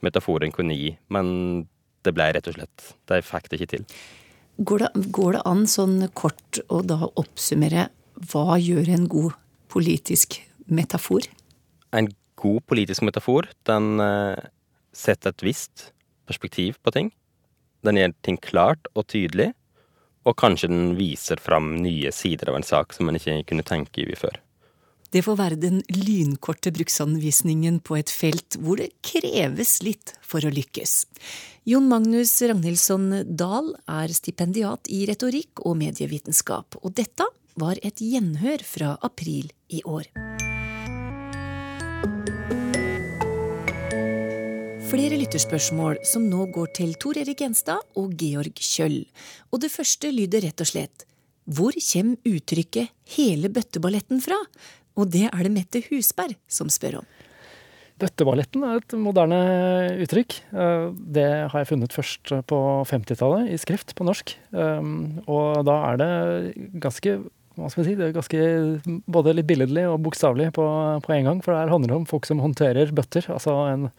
metaforen 0.06 0.54
kunne 0.56 0.78
gi, 0.78 0.94
men 1.12 1.66
det 2.02 2.14
ble 2.16 2.32
rett 2.34 2.48
og 2.50 2.56
slett 2.56 2.88
De 3.12 3.20
fikk 3.26 3.52
det 3.52 3.60
ikke 3.60 3.72
til. 3.76 3.86
Går 4.62 4.86
det, 4.86 4.90
går 5.14 5.36
det 5.36 5.44
an 5.52 5.68
sånn 5.70 6.00
kort 6.18 6.62
å 6.72 6.82
da 6.86 7.00
oppsummere 7.10 7.90
hva 8.32 8.58
gjør 8.62 8.92
en 8.96 9.08
god 9.12 9.38
politisk 9.72 10.40
metafor? 10.72 11.28
En 11.96 12.12
god 12.40 12.64
politisk 12.70 13.04
metafor, 13.06 13.50
den 13.68 14.00
eh, 14.04 14.50
setter 14.96 15.34
et 15.34 15.44
visst 15.46 15.90
perspektiv 16.30 16.78
på 16.84 16.94
ting. 16.96 17.12
Den 17.86 17.98
gjør 17.98 18.14
ting 18.24 18.38
klart 18.42 18.88
og 18.94 19.08
tydelig, 19.12 19.52
og 20.28 20.38
kanskje 20.38 20.70
den 20.72 20.96
viser 21.00 21.42
fram 21.42 21.76
nye 21.82 22.12
sider 22.14 22.52
av 22.52 22.60
en 22.60 22.68
sak 22.68 22.94
som 22.94 23.08
man 23.10 23.18
ikke 23.18 23.42
kunne 23.50 23.66
tenke 23.68 24.04
i 24.04 24.18
før. 24.18 24.38
Det 25.12 25.26
får 25.26 25.36
være 25.36 25.60
den 25.60 25.82
lynkorte 25.92 26.72
bruksanvisningen 26.72 27.82
på 27.84 27.98
et 28.00 28.12
felt 28.14 28.56
hvor 28.64 28.80
det 28.80 28.94
kreves 29.04 29.82
litt 29.84 30.14
for 30.24 30.46
å 30.46 30.54
lykkes. 30.54 30.94
Jon 31.68 31.90
Magnus 31.92 32.38
Ragnhildsson 32.40 33.10
Dahl 33.28 33.74
er 33.92 34.16
stipendiat 34.16 34.88
i 34.88 35.04
retorikk 35.10 35.66
og 35.68 35.76
medievitenskap, 35.84 36.80
og 36.80 36.96
dette 36.96 37.28
var 37.60 37.82
et 37.84 38.00
gjenhør 38.00 38.64
fra 38.64 38.96
april 39.04 39.52
i 39.68 39.84
år. 39.84 40.08
Flere 44.92 45.16
lytterspørsmål 45.16 46.02
som 46.04 46.26
nå 46.28 46.50
går 46.52 46.74
til 46.76 46.90
Tor 47.00 47.16
Erik 47.16 47.40
Gjenstad 47.40 47.80
og 47.96 48.12
Georg 48.20 48.58
Kjøll. 48.60 49.06
Og 49.56 49.62
det 49.64 49.70
første 49.72 50.10
lyder 50.12 50.44
rett 50.44 50.60
og 50.60 50.68
slett 50.68 51.06
Hvor 51.48 51.72
kommer 51.72 52.20
uttrykket 52.28 52.92
'hele 53.16 53.48
bøtteballetten' 53.48 54.20
fra? 54.20 54.36
Og 54.98 55.08
det 55.10 55.30
er 55.32 55.44
det 55.44 55.52
Mette 55.52 55.82
Husberg 55.88 56.36
som 56.46 56.68
spør 56.68 57.00
om. 57.00 57.06
Bøtteballetten 58.04 58.64
er 58.68 58.82
et 58.82 58.92
moderne 59.00 59.40
uttrykk. 60.04 60.36
Eh, 60.52 60.92
det 60.92 61.48
har 61.48 61.60
jeg 61.60 61.72
funnet 61.72 61.94
først 61.94 62.28
på 62.46 62.60
50-tallet 62.84 63.48
i 63.48 63.58
skrift 63.58 63.96
på 63.96 64.04
norsk. 64.04 64.36
Eh, 64.52 64.84
og 65.26 65.64
da 65.64 65.78
er 65.94 65.96
det 66.04 66.72
ganske 66.84 67.32
hva 67.60 67.68
skal 67.72 67.84
si, 67.84 67.94
det 68.00 68.06
er 68.08 68.14
ganske 68.16 68.42
både 69.12 69.34
litt 69.36 69.48
billedlig 69.50 69.84
og 69.90 70.00
bokstavelig 70.06 70.52
på, 70.56 70.66
på, 71.04 71.14
en 71.16 71.28
gang. 71.28 71.42
For 71.44 71.52
det 71.52 71.74
handler 71.74 71.98
om 71.98 72.08
folk 72.08 72.28
som 72.30 72.40
håndterer 72.44 72.94
bøtter, 72.96 73.28
altså 73.34 73.56
en 73.68 73.90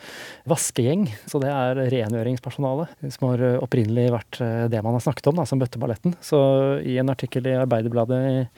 vaskegjeng. 0.49 1.05
Så 1.29 1.41
det 1.43 1.51
er 1.53 1.83
rengjøringspersonale, 1.93 2.89
som 3.13 3.29
har 3.29 3.45
opprinnelig 3.61 4.09
vært 4.15 4.41
eh, 4.45 4.65
det 4.73 4.81
man 4.85 4.97
har 4.97 5.05
snakket 5.05 5.29
om 5.29 5.43
da, 5.43 5.47
som 5.49 5.61
bøtteballetten. 5.61 6.17
Så 6.25 6.41
i 6.89 6.97
en 7.03 7.13
artikkel 7.13 7.51
i 7.51 7.59
Arbeiderbladet 7.61 8.49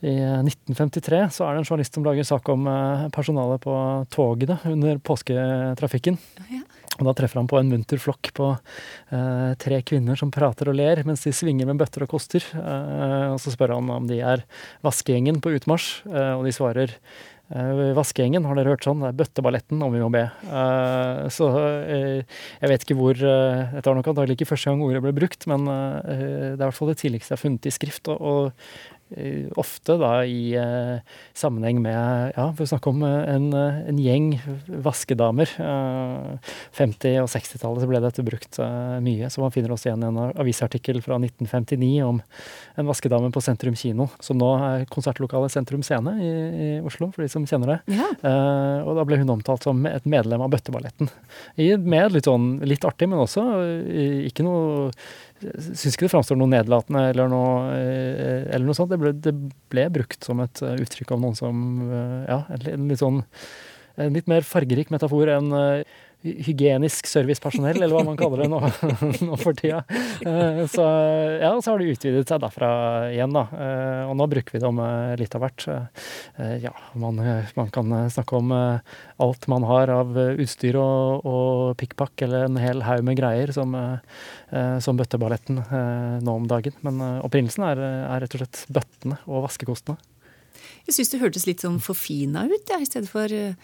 i, 0.00 0.14
i 0.14 0.42
1953 0.46 1.24
så 1.34 1.46
er 1.46 1.56
det 1.56 1.62
en 1.62 1.68
journalist 1.68 1.96
som 1.96 2.04
lager 2.06 2.26
sak 2.26 2.48
om 2.52 2.66
eh, 2.70 3.06
personalet 3.14 3.62
på 3.64 3.76
togene 4.14 4.58
under 4.70 5.00
påsketrafikken. 5.02 6.18
Ja. 6.52 6.62
Og 6.98 7.06
da 7.06 7.14
treffer 7.14 7.38
han 7.38 7.48
på 7.50 7.58
en 7.60 7.70
munter 7.70 8.00
flokk 8.02 8.32
på 8.34 8.50
eh, 8.54 9.54
tre 9.62 9.80
kvinner 9.86 10.18
som 10.18 10.32
prater 10.34 10.70
og 10.70 10.78
ler 10.78 11.04
mens 11.06 11.22
de 11.26 11.34
svinger 11.34 11.68
med 11.68 11.78
bøtter 11.78 12.06
og 12.06 12.12
koster. 12.14 12.46
Eh, 12.58 13.26
og 13.32 13.40
så 13.42 13.54
spør 13.54 13.76
han 13.76 13.90
om 13.94 14.06
de 14.10 14.20
er 14.22 14.46
vaskegjengen 14.86 15.42
på 15.42 15.54
utmarsj, 15.58 15.90
eh, 16.10 16.32
og 16.34 16.46
de 16.46 16.54
svarer 16.54 16.94
eh, 16.98 17.94
Vaskegjengen, 17.96 18.46
har 18.46 18.58
dere 18.58 18.74
hørt 18.74 18.86
sånn? 18.86 19.02
Det 19.04 19.12
er 19.12 19.18
bøtteballetten, 19.22 19.82
om 19.82 19.94
vi 19.94 20.02
må 20.02 20.10
be. 20.14 20.26
Eh, 20.26 21.24
så 21.34 21.52
eh, 21.86 22.38
jeg 22.58 22.74
vet 22.74 22.86
ikke 22.86 22.98
hvor 22.98 23.18
Dette 23.18 23.86
var 23.86 23.98
nok 23.98 24.12
antakelig 24.14 24.40
ikke 24.40 24.52
første 24.52 24.70
gang 24.70 24.86
ordet 24.86 25.02
ble 25.06 25.14
brukt, 25.22 25.46
men 25.50 25.66
det 25.66 26.18
er 26.18 26.54
i 26.54 26.62
hvert 26.64 26.78
fall 26.78 26.90
det 26.90 27.00
tidligste 27.02 27.34
jeg 27.34 27.38
har 27.38 27.46
funnet 27.46 27.70
i 27.70 27.74
skrift. 27.78 28.10
Og, 28.18 28.54
Eh, 28.97 28.97
ofte 29.56 29.96
da 30.00 30.10
i 30.28 30.52
eh, 30.58 31.00
sammenheng 31.36 31.80
med 31.82 32.32
Ja, 32.36 32.48
for 32.52 32.64
å 32.64 32.68
snakke 32.68 32.90
om 32.92 33.02
eh, 33.06 33.30
en, 33.32 33.46
eh, 33.56 33.78
en 33.88 34.00
gjeng 34.02 34.28
vaskedamer. 34.84 35.50
Eh, 35.64 36.52
50- 36.76 37.22
og 37.22 37.30
60-tallet 37.32 37.84
så 37.84 37.88
ble 37.88 38.02
dette 38.04 38.24
brukt 38.26 38.58
eh, 38.62 38.98
mye. 39.04 39.30
Så 39.32 39.40
man 39.42 39.54
finner 39.54 39.72
også 39.72 39.90
igjen 39.90 40.04
en 40.10 40.20
avisartikkel 40.28 41.00
fra 41.04 41.16
1959 41.22 41.90
om 42.04 42.20
en 42.78 42.90
vaskedame 42.90 43.32
på 43.34 43.42
Sentrum 43.44 43.78
kino, 43.78 44.10
som 44.20 44.38
nå 44.40 44.50
er 44.66 44.86
konsertlokalet 44.92 45.54
Sentrum 45.54 45.84
Scene 45.86 46.14
i, 46.20 46.28
i, 46.28 46.68
Oslo, 46.84 47.10
for 47.14 47.24
de 47.24 47.30
som 47.32 47.46
kjenner 47.48 47.74
det. 47.74 47.98
Ja. 47.98 48.10
og 48.84 48.94
da 48.98 49.04
ble 49.08 49.18
hun 49.20 49.32
omtalt 49.32 49.64
som 49.66 49.80
et 49.88 50.06
medlem 50.08 50.42
av 50.44 50.52
Bøtteballetten. 50.52 51.10
Med 51.56 52.14
litt 52.14 52.28
sånn 52.28 52.50
litt 52.68 52.84
artig, 52.86 53.08
men 53.10 53.22
også 53.24 53.44
ikke 54.28 54.46
noe 54.46 54.90
syns 55.40 55.94
ikke 55.94 56.06
det 56.06 56.12
framstår 56.12 56.38
noe 56.38 56.50
nedlatende 56.50 57.04
eller 57.12 57.30
noe, 57.30 57.70
eh, 57.76 58.44
eller 58.50 58.66
noe 58.66 58.76
sånt. 58.76 58.92
Det 58.92 59.00
ble, 59.00 59.14
det 59.14 59.34
ble, 59.72 59.86
brukt 59.94 60.26
som 60.26 60.42
et 60.44 60.62
eh, 60.64 60.78
uttrykk 60.84 61.14
av 61.14 61.22
noen 61.24 61.38
som 61.38 61.64
eh, 61.86 62.20
Ja, 62.28 62.42
en 62.58 62.88
litt 62.90 63.02
sånn 63.02 63.22
en 63.98 64.14
litt 64.14 64.28
mer 64.30 64.44
fargerik 64.46 64.92
metafor 64.94 65.26
enn 65.32 65.48
hygienisk 66.22 67.06
servicepersonell, 67.06 67.78
eller 67.78 67.94
hva 67.94 68.02
man 68.06 68.16
kaller 68.18 68.42
det 68.42 68.48
nå, 68.50 68.58
nå 69.28 69.36
for 69.38 69.54
tida. 69.58 69.84
Eh, 70.26 70.64
så, 70.70 70.86
ja, 71.38 71.52
så 71.62 71.72
har 71.72 71.78
det 71.78 71.94
utvidet 71.94 72.24
seg 72.28 72.42
derfra 72.42 72.70
igjen, 73.12 73.34
da. 73.36 73.44
Eh, 73.54 74.02
og 74.10 74.16
nå 74.18 74.26
bruker 74.32 74.56
vi 74.56 74.62
det 74.62 74.68
om 74.68 74.80
eh, 74.82 75.14
litt 75.20 75.36
av 75.38 75.44
hvert. 75.44 75.66
Ja, 76.62 76.72
man, 76.98 77.18
man 77.58 77.70
kan 77.74 77.94
snakke 78.12 78.38
om 78.38 78.52
alt 78.54 79.46
man 79.50 79.66
har 79.66 79.90
av 79.92 80.16
utstyr 80.40 80.78
og, 80.80 81.26
og 81.26 81.78
pikkpakk, 81.80 82.26
eller 82.26 82.46
en 82.46 82.60
hel 82.60 82.82
haug 82.86 83.04
med 83.06 83.18
greier, 83.18 83.52
som, 83.54 83.74
som 84.82 84.98
bøtteballetten 84.98 85.62
nå 86.24 86.36
om 86.42 86.46
dagen. 86.50 86.76
Men 86.86 87.02
opprinnelsen 87.24 87.66
er, 87.70 87.82
er 87.82 88.22
rett 88.24 88.36
og 88.38 88.44
slett 88.44 88.62
bøttene 88.78 89.18
og 89.26 89.48
vaskekostene. 89.48 89.98
Jeg 90.88 90.96
syns 90.96 91.10
det 91.12 91.20
hørtes 91.20 91.44
litt 91.44 91.60
sånn 91.60 91.76
forfina 91.84 92.46
ut, 92.48 92.70
ja, 92.70 92.78
i 92.80 92.86
stedet 92.88 93.10
for 93.12 93.28
eh, 93.28 93.56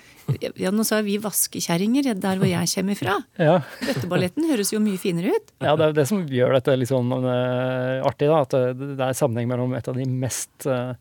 Ja, 0.60 0.68
nå 0.74 0.84
sa 0.84 0.98
vi 1.04 1.16
vaskekjerringer 1.22 2.10
der 2.20 2.40
hvor 2.40 2.48
jeg 2.48 2.68
kommer 2.74 2.98
fra. 2.98 3.14
Ja. 3.40 3.54
Bøtteballetten 3.80 4.44
høres 4.50 4.74
jo 4.74 4.80
mye 4.84 5.00
finere 5.00 5.32
ut. 5.32 5.54
Ja, 5.64 5.72
det 5.80 5.86
er 5.86 5.96
det 5.96 6.06
som 6.10 6.26
gjør 6.28 6.52
dette 6.58 6.76
litt 6.76 6.92
sånn 6.92 7.08
uh, 7.16 8.04
artig, 8.04 8.28
da. 8.28 8.42
At 8.44 8.56
det, 8.76 8.98
er 8.98 9.16
sammenheng 9.16 9.48
mellom 9.54 9.72
et 9.76 9.88
av 9.88 9.96
de 9.96 10.04
mest 10.04 10.68
uh, 10.68 10.92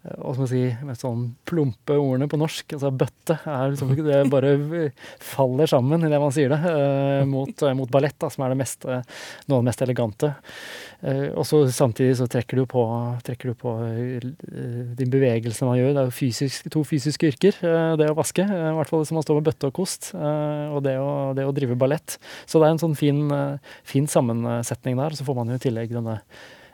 hva 0.00 0.32
skal 0.32 0.40
man 0.40 0.48
si, 0.48 0.60
med 0.88 0.96
sånn 0.96 1.24
plumpe 1.44 1.96
ordene 2.00 2.28
på 2.30 2.38
norsk. 2.40 2.72
Altså 2.76 2.88
bøtte 3.02 3.36
er 3.44 3.72
liksom, 3.74 3.92
det 4.06 4.20
bare 4.32 4.54
faller 5.20 5.68
sammen 5.68 6.06
i 6.06 6.08
det 6.08 6.20
man 6.22 6.32
sier 6.32 6.52
det, 6.54 6.60
eh, 6.70 7.24
mot, 7.28 7.52
eh, 7.52 7.74
mot 7.76 7.90
ballett, 7.92 8.16
da, 8.22 8.30
som 8.32 8.46
er 8.46 8.54
det 8.54 8.60
mest, 8.62 8.86
noe 8.88 9.58
av 9.58 9.60
det 9.60 9.68
mest 9.68 9.82
elegante. 9.84 10.30
Eh, 11.04 11.26
og 11.34 11.44
så 11.48 11.62
samtidig 11.68 12.14
så 12.16 12.28
trekker 12.32 12.62
du 12.62 12.64
på, 12.68 12.84
trekker 13.26 13.52
du 13.52 13.58
på 13.60 13.74
eh, 13.90 14.24
de 14.96 15.08
bevegelsene 15.12 15.68
man 15.68 15.80
gjør. 15.80 15.92
Det 15.92 16.02
er 16.02 16.08
jo 16.08 16.16
fysisk, 16.16 16.70
to 16.72 16.84
fysiske 16.88 17.32
yrker, 17.34 17.60
eh, 17.60 17.96
det 18.00 18.08
å 18.08 18.16
vaske. 18.16 18.44
I 18.44 18.72
hvert 18.78 18.92
fall 18.92 19.04
hvis 19.04 19.12
man 19.16 19.26
står 19.26 19.40
med 19.40 19.50
bøtte 19.50 19.68
og 19.68 19.76
kost, 19.82 20.12
eh, 20.16 20.64
og 20.72 20.80
det 20.86 20.96
å, 21.00 21.10
det 21.36 21.44
å 21.44 21.52
drive 21.56 21.76
ballett. 21.80 22.16
Så 22.48 22.60
det 22.60 22.70
er 22.70 22.76
en 22.78 22.82
sånn 22.86 22.96
fin, 22.96 23.20
fin 23.84 24.08
sammensetning 24.08 24.96
der. 25.00 25.16
Så 25.16 25.28
får 25.28 25.36
man 25.42 25.52
jo 25.52 25.60
i 25.60 25.64
tillegg 25.68 25.92
denne 25.92 26.22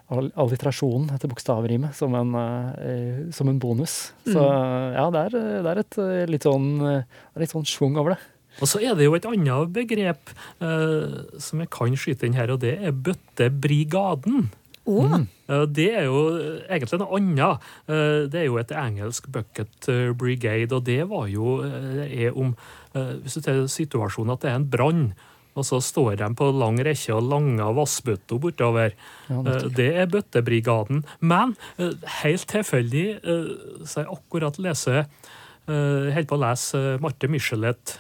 alliterasjonen 0.07 1.11
etter 1.15 1.31
bokstavrimet 1.31 1.97
som, 1.97 2.15
uh, 2.15 3.27
som, 3.35 3.51
en 3.51 3.59
bonus. 3.59 4.13
Så 4.27 4.39
mm. 4.39 4.95
ja, 4.95 5.07
det 5.11 5.23
er, 5.27 5.39
det 5.65 5.73
er 5.73 5.83
et 5.83 5.99
uh, 5.99 6.23
litt 6.31 6.47
sånn, 6.47 6.69
uh, 6.83 7.23
litt 7.43 7.55
sånn 7.55 7.67
schwung 7.67 7.99
over 7.99 8.15
det. 8.15 8.21
Og 8.63 8.71
så 8.71 8.81
er 8.81 8.95
det 8.97 9.05
jo 9.05 9.17
et 9.19 9.27
annet 9.29 9.73
begrep 9.75 10.31
som 10.57 11.61
jeg 11.61 11.69
kan 11.75 11.93
skyte 12.01 12.25
inn 12.25 12.39
her, 12.39 12.49
og 12.55 12.63
det 12.63 12.79
er 12.81 12.95
bøttebrigaden. 13.05 14.47
Oh. 14.89 15.11
Mm. 15.13 15.27
Det 15.77 15.91
er 15.93 16.07
jo 16.07 16.23
egentlig 16.65 17.01
noe 17.03 17.19
annet. 17.19 17.67
Det 18.33 18.41
er 18.41 18.47
jo 18.47 18.57
et 18.57 18.73
engelsk 18.73 19.29
bucket 19.35 19.91
brigade, 20.17 20.73
og 20.73 20.87
det 20.89 21.03
var 21.11 21.29
jo 21.29 21.59
er 21.69 22.33
om 22.33 22.55
Hvis 22.97 23.37
du 23.37 23.45
tar 23.45 23.61
situasjonen 23.69 24.33
at 24.33 24.47
det 24.47 24.55
er 24.55 24.57
en 24.63 24.71
brann, 24.73 25.05
og 25.57 25.65
så 25.65 25.81
står 25.83 26.19
de 26.21 26.29
på 26.37 26.51
lang 26.55 26.79
rekke 26.85 27.15
og 27.17 27.31
langer 27.31 27.73
vassbøtter 27.77 28.41
bortover. 28.43 28.93
Ja, 29.31 29.41
det 29.73 29.89
er 30.03 30.11
Bøttebrigaden. 30.13 31.03
Men 31.21 31.57
eh, 31.81 31.97
helt 32.21 32.47
tilfeldig 32.51 33.07
eh, 33.17 33.49
så 33.85 34.05
jeg 34.05 34.13
akkurat 34.13 34.61
leser 34.63 35.03
eh, 35.03 36.13
holder 36.13 36.29
på 36.29 36.39
å 36.39 36.45
lese 36.45 36.85
Marte 37.03 37.31
Michelet 37.33 37.97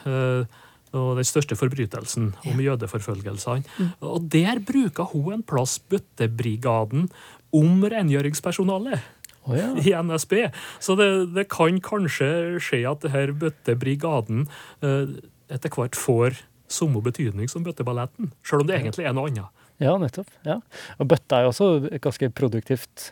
og 0.96 1.18
den 1.18 1.26
største 1.28 1.56
forbrytelsen 1.58 2.30
om 2.48 2.60
jødeforfølgelsene. 2.62 3.66
Mm. 3.66 3.88
Og 4.06 4.28
der 4.32 4.62
bruker 4.64 5.10
hun 5.10 5.34
en 5.34 5.44
plass 5.44 5.76
Bøttebrigaden 5.90 7.10
om 7.56 7.84
rengjøringspersonalet. 7.84 9.12
Oh, 9.46 9.56
ja. 9.58 9.68
i 9.86 9.92
NSB. 9.92 10.38
Så 10.82 10.96
det, 10.98 11.10
det, 11.36 11.48
kan 11.52 11.82
kanskje 11.84 12.60
skje 12.62 12.84
at 12.88 13.04
det 13.04 13.12
her 13.12 13.34
Bøttebrigaden 13.36 14.46
etter 14.82 15.74
hvert 15.74 15.98
får 15.98 16.40
samme 16.72 17.02
betydning 17.04 17.50
som 17.52 17.64
bøtteballetten, 17.66 18.32
sjøl 18.46 18.64
om 18.64 18.70
det 18.70 18.80
egentlig 18.80 19.06
er 19.06 19.16
noe 19.16 19.30
annet. 19.30 19.64
Ja, 19.82 19.92
nettopp. 20.00 20.28
Ja. 20.46 20.60
Og 20.96 21.08
bøtte 21.10 21.36
er 21.36 21.44
jo 21.44 21.52
også 21.52 21.66
et 21.90 22.00
ganske 22.04 22.30
produktivt 22.32 23.10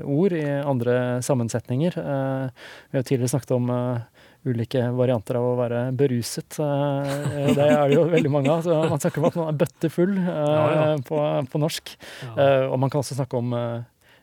ord 0.00 0.34
i 0.36 0.44
andre 0.44 0.96
sammensetninger. 1.24 1.96
Eh, 1.98 2.66
vi 2.90 2.98
har 2.98 3.06
tidligere 3.06 3.32
snakket 3.32 3.54
om 3.56 3.70
uh, 3.72 4.26
ulike 4.48 4.82
varianter 4.96 5.38
av 5.38 5.46
å 5.46 5.56
være 5.58 5.80
beruset. 5.96 6.58
Uh, 6.60 7.08
det 7.56 7.66
er 7.66 7.88
det 7.88 7.96
jo 7.96 8.06
veldig 8.12 8.32
mange 8.32 8.52
av. 8.52 8.64
Så 8.66 8.76
man 8.92 9.02
snakker 9.02 9.22
om 9.22 9.30
at 9.30 9.40
man 9.40 9.50
er 9.52 9.60
bøttefull 9.64 10.14
ja, 10.20 10.66
ja. 10.76 10.84
På, 11.08 11.22
på, 11.48 11.62
norsk. 11.62 11.94
Og 12.36 12.76
man 12.80 12.92
kan 12.92 13.02
også 13.02 13.18
snakke 13.18 13.40
om 13.40 13.56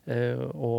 å 0.09 0.71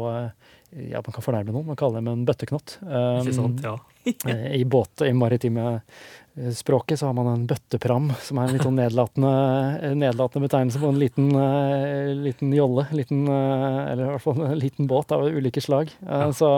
ja, 0.70 1.00
man 1.02 1.14
kan 1.14 1.24
fornærme 1.24 1.50
noen, 1.50 1.66
man 1.66 1.78
kaller 1.78 1.98
dem 1.98 2.10
en 2.12 2.26
bøtteknott. 2.28 2.76
Ikke 2.84 3.34
sant, 3.34 3.62
ja. 3.64 3.74
eh, 4.30 4.60
I 4.60 4.64
båt, 4.64 5.02
i 5.02 5.10
maritime 5.16 5.64
eh, 5.80 6.52
språket 6.54 7.00
så 7.00 7.08
har 7.08 7.16
man 7.18 7.26
en 7.32 7.46
bøttepram, 7.50 8.10
som 8.22 8.38
er 8.38 8.46
en 8.46 8.54
litt 8.54 8.66
sånn 8.66 8.78
nedlatende, 8.78 9.32
eh, 9.80 9.96
nedlatende 9.98 10.46
betegnelse 10.46 10.80
på 10.82 10.92
en 10.92 11.00
liten, 11.02 11.28
eh, 11.34 12.12
liten 12.14 12.54
jolle. 12.54 12.86
Liten, 12.94 13.26
eh, 13.26 13.80
eller 13.90 14.06
i 14.06 14.10
hvert 14.14 14.26
fall 14.28 14.44
en 14.46 14.58
liten 14.60 14.90
båt 14.90 15.12
av 15.16 15.26
ulike 15.26 15.62
slag. 15.64 15.90
Ja. 16.06 16.30
så, 16.36 16.52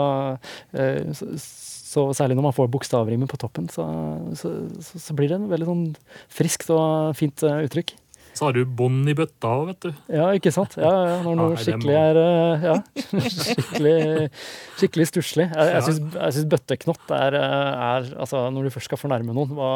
eh, 0.77 1.09
så, 1.17 1.31
så 1.93 2.05
særlig 2.13 2.37
når 2.37 2.49
man 2.51 2.57
får 2.59 2.69
bokstavrimer 2.73 3.29
på 3.29 3.41
toppen, 3.41 3.67
så, 3.73 3.87
så, 4.37 5.17
blir 5.17 5.33
det 5.33 5.41
en 5.41 5.49
veldig 5.51 5.71
sånn 5.71 5.83
friskt 6.31 6.69
og 6.73 7.17
fint 7.17 7.45
eh, 7.45 7.65
uttrykk. 7.65 7.97
Så 8.33 8.47
har 8.47 8.55
du 8.57 8.63
bånd 8.65 9.05
i 9.09 9.13
bøtta 9.17 9.49
òg, 9.53 9.67
vet 9.69 9.85
du. 9.85 9.91
Ja, 10.09 10.31
ikke 10.33 10.49
sant? 10.53 10.73
Ja, 10.81 10.89
ja, 11.05 11.17
når 11.21 11.35
noe 11.37 11.57
skikkelig 11.61 11.93
er 11.99 12.19
eh, 12.21 12.63
ja, 12.65 12.75
skikkelig, 13.29 14.29
skikkelig 14.79 15.05
stusslig. 15.11 15.45
Jeg, 15.53 15.73
jeg 15.75 15.85
syns- 16.33 16.47
bøtteknott 16.53 17.13
er, 17.13 17.37
eh, 17.37 17.85
er 17.87 18.09
altså, 18.25 18.41
Når 18.55 18.67
du 18.67 18.73
først 18.73 18.89
skal 18.89 19.01
fornærme 19.03 19.35
noen, 19.37 19.53
hva, 19.57 19.69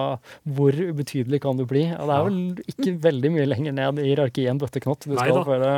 hvor 0.57 0.73
ubetydelig 0.87 1.41
kan 1.45 1.59
du 1.59 1.65
bli? 1.69 1.85
Ja, 1.91 2.01
det 2.01 2.17
er 2.17 2.27
vel 2.31 2.41
ikke 2.73 2.95
veldig 3.07 3.33
mye 3.37 3.47
lenger 3.51 3.77
ned 3.77 4.01
i 4.03 4.09
hierarkiet 4.09 4.49
enn 4.51 4.61
bøtteknott 4.61 5.05
du 5.07 5.15
skal 5.17 5.43
før 5.47 5.63
det, 5.63 5.75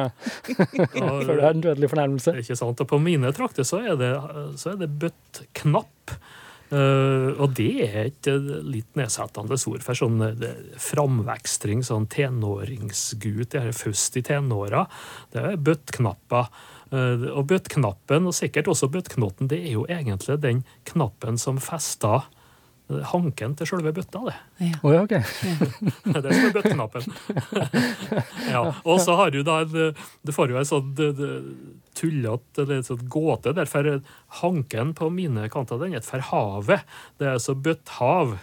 før 1.28 1.34
det 1.36 1.44
er 1.44 1.50
en 1.52 1.66
dødelig 1.68 1.92
fornærmelse. 1.92 2.38
Ikke 2.44 2.58
sant? 2.60 2.80
Og 2.80 2.90
på 2.96 3.02
mine 3.04 3.32
trakter 3.36 3.68
så 3.68 3.84
er 3.84 4.00
det, 4.00 4.14
så 4.62 4.74
er 4.74 4.80
det 4.86 4.92
bøttknapp. 5.04 6.16
Eh, 6.70 7.30
og 7.42 7.56
det 7.58 7.72
er 7.88 8.00
et 8.04 8.28
litt 8.30 8.98
nedsettende 9.00 9.58
ord 9.72 9.86
for 9.86 9.98
sånn 9.98 10.22
eh, 10.28 10.76
framvekstring, 10.90 11.82
sånn 11.86 12.06
tenåringsgutt, 12.14 13.56
det 13.56 13.64
er 13.64 13.78
først 13.78 14.20
i 14.22 14.26
tenåra. 14.30 14.86
Det 15.34 15.46
er 15.54 15.64
bøttknapper. 15.70 16.52
Uh, 16.90 17.28
og 17.38 17.44
bøttknappen, 17.52 18.26
og 18.26 18.34
sikkert 18.34 18.66
også 18.72 18.88
bøttknotten, 18.90 19.46
det 19.52 19.60
er 19.62 19.76
jo 19.76 19.84
egentlig 19.94 20.40
den 20.42 20.64
knappen 20.90 21.36
som 21.38 21.60
fester 21.62 22.24
hanken 23.12 23.54
til 23.58 23.70
selve 23.70 23.92
bøtta, 23.94 24.22
det. 24.26 24.70
Å 24.82 24.94
ja, 24.94 25.04
ok. 25.06 25.14
Det 26.10 26.16
er 26.18 26.24
det 26.26 26.34
som 26.34 26.48
er 26.48 26.56
bøtteknappen. 26.56 27.08
ja. 28.54 28.64
Og 28.82 29.02
så 29.04 29.18
har 29.20 29.34
du 29.34 29.44
da 29.46 29.60
en, 29.62 29.98
Du 30.26 30.32
får 30.34 30.54
jo 30.54 30.58
en 30.58 30.70
sånn 30.70 30.92
tullete 31.98 32.64
eller 32.64 32.80
en 32.80 32.88
sånn 32.88 33.06
gåte. 33.12 33.54
Derfor 33.54 33.92
hanken 34.42 34.96
på 34.98 35.12
mine 35.14 35.46
kanter 35.54 35.82
den 35.82 35.98
er 36.00 36.06
for 36.06 36.24
havet. 36.32 36.86
Det 37.22 37.30
er 37.30 37.38
altså 37.38 37.58
bøtthav. 37.58 38.38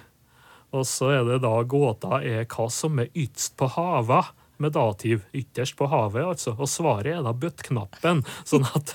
Og 0.77 0.87
så 0.87 1.11
er 1.17 1.27
det 1.27 1.43
da 1.45 1.55
gåta 1.67 2.21
er 2.23 2.47
hva 2.51 2.69
som 2.73 2.99
er 3.03 3.11
ytst 3.19 3.57
på 3.59 3.71
hava. 3.77 4.29
Med 4.63 4.73
dativ. 4.73 5.27
Ytterst 5.37 5.77
på 5.77 5.91
havet, 5.93 6.25
altså. 6.25 6.55
Og 6.57 6.71
svaret 6.71 7.19
er 7.19 7.25
da 7.27 7.35
bøttknappen. 7.37 8.23
Sånn 8.49 8.65
at 8.71 8.95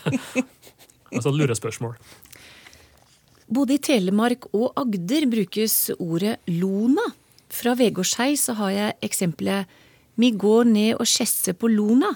Altså 1.11 1.33
lurespørsmål. 1.37 1.99
Både 3.51 3.75
i 3.75 3.81
Telemark 3.83 4.45
og 4.55 4.69
Agder 4.79 5.25
brukes 5.27 5.89
ordet 5.97 6.37
lona. 6.47 7.03
Fra 7.51 7.73
Vegårshei 7.75 8.37
så 8.39 8.55
har 8.55 8.71
jeg 8.71 8.99
eksempelet 9.03 9.79
Mi 10.19 10.29
går 10.31 10.69
ned 10.69 11.01
og 11.01 11.09
skjesser 11.09 11.57
på 11.59 11.67
lona. 11.71 12.13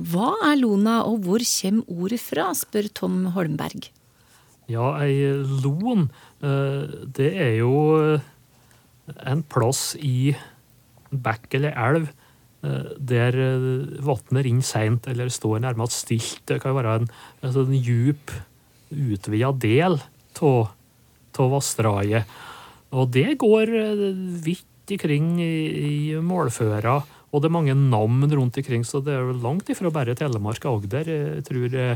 Hva 0.00 0.30
er 0.48 0.56
lona, 0.62 1.02
og 1.04 1.26
hvor 1.26 1.44
kommer 1.44 1.84
ordet 1.92 2.20
fra, 2.22 2.46
spør 2.56 2.88
Tom 2.96 3.18
Holmberg. 3.36 3.90
Ja, 4.72 4.94
ei 5.04 5.28
lon, 5.60 6.08
eh, 6.40 6.96
det 7.12 7.30
er 7.36 7.52
jo 7.58 7.74
eh, 8.00 8.24
en 9.28 9.44
plass 9.44 9.92
i 10.00 10.32
bekk 11.12 11.58
eller 11.60 11.76
elv 11.76 12.08
eh, 12.64 12.88
der 12.96 13.36
vannet 14.00 14.46
renner 14.48 14.64
seint 14.64 15.12
eller 15.12 15.28
står 15.28 15.60
nærmest 15.66 16.06
stilt. 16.06 16.40
Det 16.48 16.62
kan 16.64 16.76
være 16.78 17.02
en, 17.02 17.12
sånn 17.44 17.76
djup, 17.76 18.32
utvida 18.88 19.52
del 19.60 20.00
av 20.42 21.52
vassdraget. 21.54 22.34
Og 22.94 23.10
det 23.14 23.36
går 23.42 23.74
eh, 23.78 24.04
vidt 24.44 24.94
ikring 24.94 25.38
i, 25.42 25.54
i 25.84 25.94
målføra, 26.20 26.98
og 27.34 27.42
det 27.42 27.48
er 27.48 27.56
mange 27.56 27.74
navn 27.74 28.26
rundt 28.30 28.58
ikring, 28.60 28.84
så 28.86 29.00
det 29.02 29.14
er 29.16 29.32
langt 29.42 29.70
ifra 29.72 29.90
bare 29.90 30.14
Telemark 30.14 30.66
og 30.68 30.84
Agder. 30.84 31.08
Jeg 31.10 31.46
tror 31.48 31.64
det, 31.72 31.86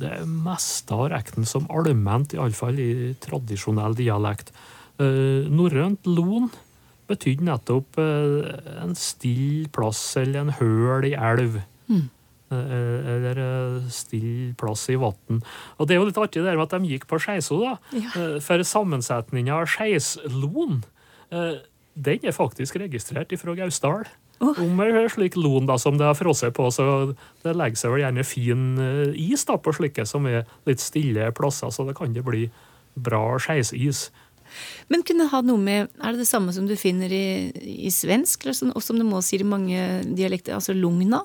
det 0.00 0.12
meste 0.30 0.96
av 0.96 1.10
rekten 1.12 1.44
som 1.44 1.66
allment, 1.68 2.32
iallfall 2.32 2.78
i 2.80 2.92
tradisjonell 3.20 3.98
dialekt. 3.98 4.54
Eh, 4.96 5.44
Norrønt 5.52 6.08
lon 6.08 6.48
betydde 7.06 7.44
nettopp 7.46 7.98
eh, 8.00 8.54
en 8.82 8.96
stille 8.98 9.68
plass 9.74 10.00
eller 10.20 10.46
en 10.46 10.54
høl 10.56 11.06
i 11.10 11.12
elv. 11.14 11.60
Mm. 11.90 12.06
Eh, 12.46 13.06
Eller 13.16 13.38
stille 13.90 14.52
plass 14.54 14.84
i 14.92 14.94
vann. 15.00 15.40
Og 15.78 15.88
det 15.88 15.96
er 15.96 15.98
jo 15.98 16.06
litt 16.06 16.20
artig 16.20 16.44
det 16.44 16.52
med 16.54 16.68
at 16.68 16.76
de 16.76 16.92
gikk 16.92 17.08
på 17.10 17.18
Skeiso, 17.18 17.58
da. 17.58 17.72
Ja. 17.96 18.12
Eh, 18.14 18.36
For 18.44 18.62
sammensetninga 18.62 19.56
av 19.56 19.66
skeislon, 19.66 20.84
eh, 21.32 21.56
den 21.96 22.28
er 22.28 22.36
faktisk 22.36 22.78
registrert 22.78 23.32
ifra 23.34 23.56
Gausdal. 23.56 24.06
Om 24.38 24.80
en 24.84 25.08
slik 25.08 25.34
lon 25.40 25.66
da, 25.66 25.78
som 25.80 25.96
det 25.96 26.04
har 26.04 26.14
frosset 26.14 26.52
på, 26.54 26.68
så 26.70 27.16
det 27.42 27.56
legger 27.56 27.80
seg 27.80 27.90
vel 27.94 28.02
gjerne 28.04 28.24
fin 28.28 28.64
eh, 28.78 29.32
is 29.32 29.46
da, 29.48 29.56
på 29.56 29.72
slike 29.72 30.04
som 30.06 30.26
er 30.28 30.44
litt 30.68 30.82
stille 30.84 31.30
plasser, 31.32 31.72
så 31.72 31.86
det 31.88 31.96
kan 31.96 32.12
det 32.12 32.22
bli 32.24 32.50
bra 32.94 33.38
skeisis. 33.40 34.10
Men 34.92 35.02
kunne 35.02 35.24
det 35.24 35.32
ha 35.32 35.40
noe 35.42 35.58
med 35.58 35.88
Er 35.98 36.12
det 36.14 36.22
det 36.22 36.28
samme 36.28 36.52
som 36.54 36.68
du 36.68 36.76
finner 36.78 37.10
i, 37.10 37.50
i 37.88 37.90
svensk, 37.90 38.44
eller 38.44 38.54
sånn, 38.54 38.74
og 38.76 38.84
som 38.84 39.00
du 39.00 39.02
må 39.08 39.18
si 39.24 39.40
i 39.40 39.46
mange 39.48 40.04
dialekter? 40.06 40.54
Altså 40.54 40.76
lugna? 40.76 41.24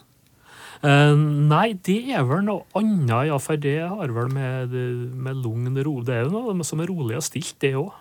Eh, 0.82 1.15
nei, 1.52 1.74
det 1.86 2.00
er 2.10 2.26
vel 2.26 2.46
noe 2.48 2.65
annet, 2.80 3.28
ja, 3.30 3.39
for 3.41 3.60
det 3.62 3.78
har 3.86 4.13
vel 4.15 4.32
med, 4.34 4.74
med 5.13 5.41
lugn 5.44 5.78
ro 5.86 6.00
Det 6.06 6.15
er 6.15 6.26
jo 6.26 6.34
noe 6.34 6.65
som 6.65 6.82
er 6.82 6.89
rolig 6.89 7.20
og 7.20 7.26
stilt, 7.26 7.54
det 7.62 7.76
òg. 7.78 7.91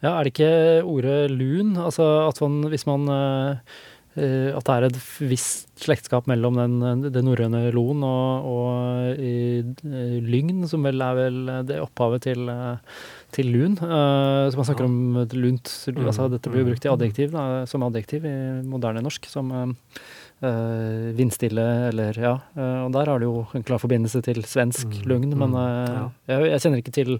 Ja, 0.00 0.14
er 0.14 0.24
det 0.24 0.32
ikke 0.32 0.84
ordet 0.88 1.30
lun? 1.34 1.74
Altså 1.76 2.06
at 2.28 2.38
man, 2.40 2.60
hvis 2.72 2.86
man 2.88 3.08
eh, 3.12 3.74
eh, 4.16 4.48
At 4.56 4.64
det 4.64 4.76
er 4.76 4.86
et 4.86 5.00
visst 5.28 5.66
slektskap 5.80 6.28
mellom 6.30 6.56
den, 6.56 7.10
det 7.12 7.24
norrøne 7.24 7.66
lon 7.74 8.04
og, 8.04 8.48
og 8.48 9.20
i, 9.20 9.60
lygn, 10.24 10.66
som 10.68 10.84
vel 10.84 11.02
er 11.04 11.18
vel 11.18 11.38
det 11.68 11.80
opphavet 11.80 12.26
til, 12.28 12.50
til 13.32 13.48
lun. 13.48 13.78
Uh, 13.80 14.48
så 14.50 14.58
man 14.60 14.68
snakker 14.68 14.88
om 14.88 15.22
et 15.22 15.36
lunt 15.36 15.70
altså 15.94 16.28
Dette 16.32 16.52
blir 16.52 16.64
jo 16.64 16.70
brukt 16.70 16.84
i 16.84 16.92
adjektiv, 16.92 17.32
da, 17.32 17.64
som 17.70 17.86
adjektiv 17.86 18.26
i 18.28 18.34
moderne 18.66 19.02
norsk. 19.04 19.28
Som 19.30 19.52
eh, 19.56 19.94
vindstille 21.18 21.64
eller 21.90 22.16
Ja. 22.18 22.34
eh, 22.56 22.84
og 22.86 22.92
der 22.92 23.06
har 23.12 23.18
det 23.20 23.28
jo 23.28 23.46
en 23.54 23.62
klar 23.66 23.78
forbindelse 23.82 24.22
til 24.24 24.42
svensk 24.42 24.86
lugn, 25.06 25.34
men 25.36 25.54
eh, 25.54 26.08
jeg, 26.28 26.50
jeg 26.52 26.60
kjenner 26.64 26.80
ikke 26.82 26.94
til 26.96 27.12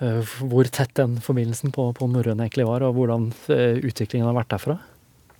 eh, 0.00 0.22
hvor 0.48 0.64
tett 0.72 0.94
den 0.96 1.18
forbindelsen 1.20 1.72
på, 1.76 1.90
på 1.94 2.08
norrøn 2.10 2.40
egentlig 2.40 2.66
var, 2.66 2.82
og 2.86 2.94
hvordan 2.96 3.30
eh, 3.52 3.76
utviklingen 3.84 4.26
har 4.30 4.38
vært 4.40 4.54
derfra. 4.56 4.78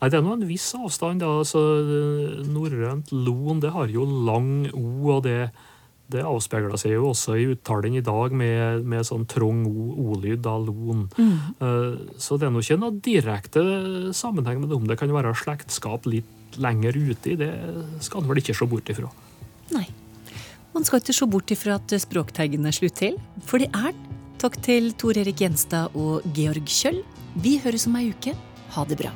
Nei, 0.01 0.09
Det 0.09 0.17
er 0.17 0.23
nå 0.25 0.33
en 0.37 0.47
viss 0.49 0.71
avstand. 0.77 1.21
da, 1.21 1.27
altså 1.43 1.61
eh, 1.81 2.47
Norrønt 2.49 3.11
lon 3.13 3.61
det 3.61 3.73
har 3.75 3.89
jo 3.93 4.05
lang 4.27 4.71
O, 4.73 5.13
og 5.17 5.23
det, 5.27 5.51
det 6.11 6.25
avspeiler 6.25 6.77
seg 6.81 6.97
jo 6.97 7.11
også 7.13 7.37
i 7.39 7.45
uttalen 7.53 7.95
i 8.01 8.01
dag 8.05 8.33
med, 8.33 8.85
med 8.89 9.05
sånn 9.07 9.27
trong 9.29 9.61
O, 9.69 9.91
O-lyd 10.11 10.47
av 10.49 10.65
lon. 10.69 11.05
Eh, 11.21 11.97
Så 12.17 12.37
det 12.41 12.49
er 12.49 12.55
nå 12.55 12.61
ikke 12.65 12.81
noe 12.81 12.97
direkte 13.05 13.63
sammenheng 14.17 14.61
med. 14.65 14.73
Om 14.73 14.89
det 14.89 14.97
kan 15.01 15.13
være 15.13 15.35
slektskap 15.37 16.09
litt 16.09 16.29
lenger 16.59 16.97
ute 16.97 17.33
i, 17.33 17.39
det 17.39 17.51
skal 18.03 18.23
en 18.23 18.31
vel 18.31 18.41
ikke 18.43 18.57
se 18.57 18.67
bort 18.71 18.91
ifra. 18.93 19.11
Nei. 19.75 19.87
Man 20.75 20.87
skal 20.87 21.03
ikke 21.03 21.17
se 21.17 21.27
bort 21.31 21.51
ifra 21.55 21.77
at 21.81 21.95
Språkteigen 22.03 22.67
er 22.67 22.75
slutt 22.75 22.99
til, 23.03 23.19
for 23.47 23.63
det 23.63 23.71
er 23.75 23.93
den. 23.93 24.07
Takk 24.41 24.55
til 24.65 24.95
Tor 24.97 25.19
Erik 25.21 25.43
Gjenstad 25.43 25.93
og 26.01 26.25
Georg 26.33 26.65
Kjøll. 26.65 27.03
Vi 27.45 27.59
høres 27.61 27.85
om 27.91 27.99
ei 28.01 28.09
uke. 28.09 28.33
Ha 28.73 28.87
det 28.89 28.97
bra. 29.03 29.13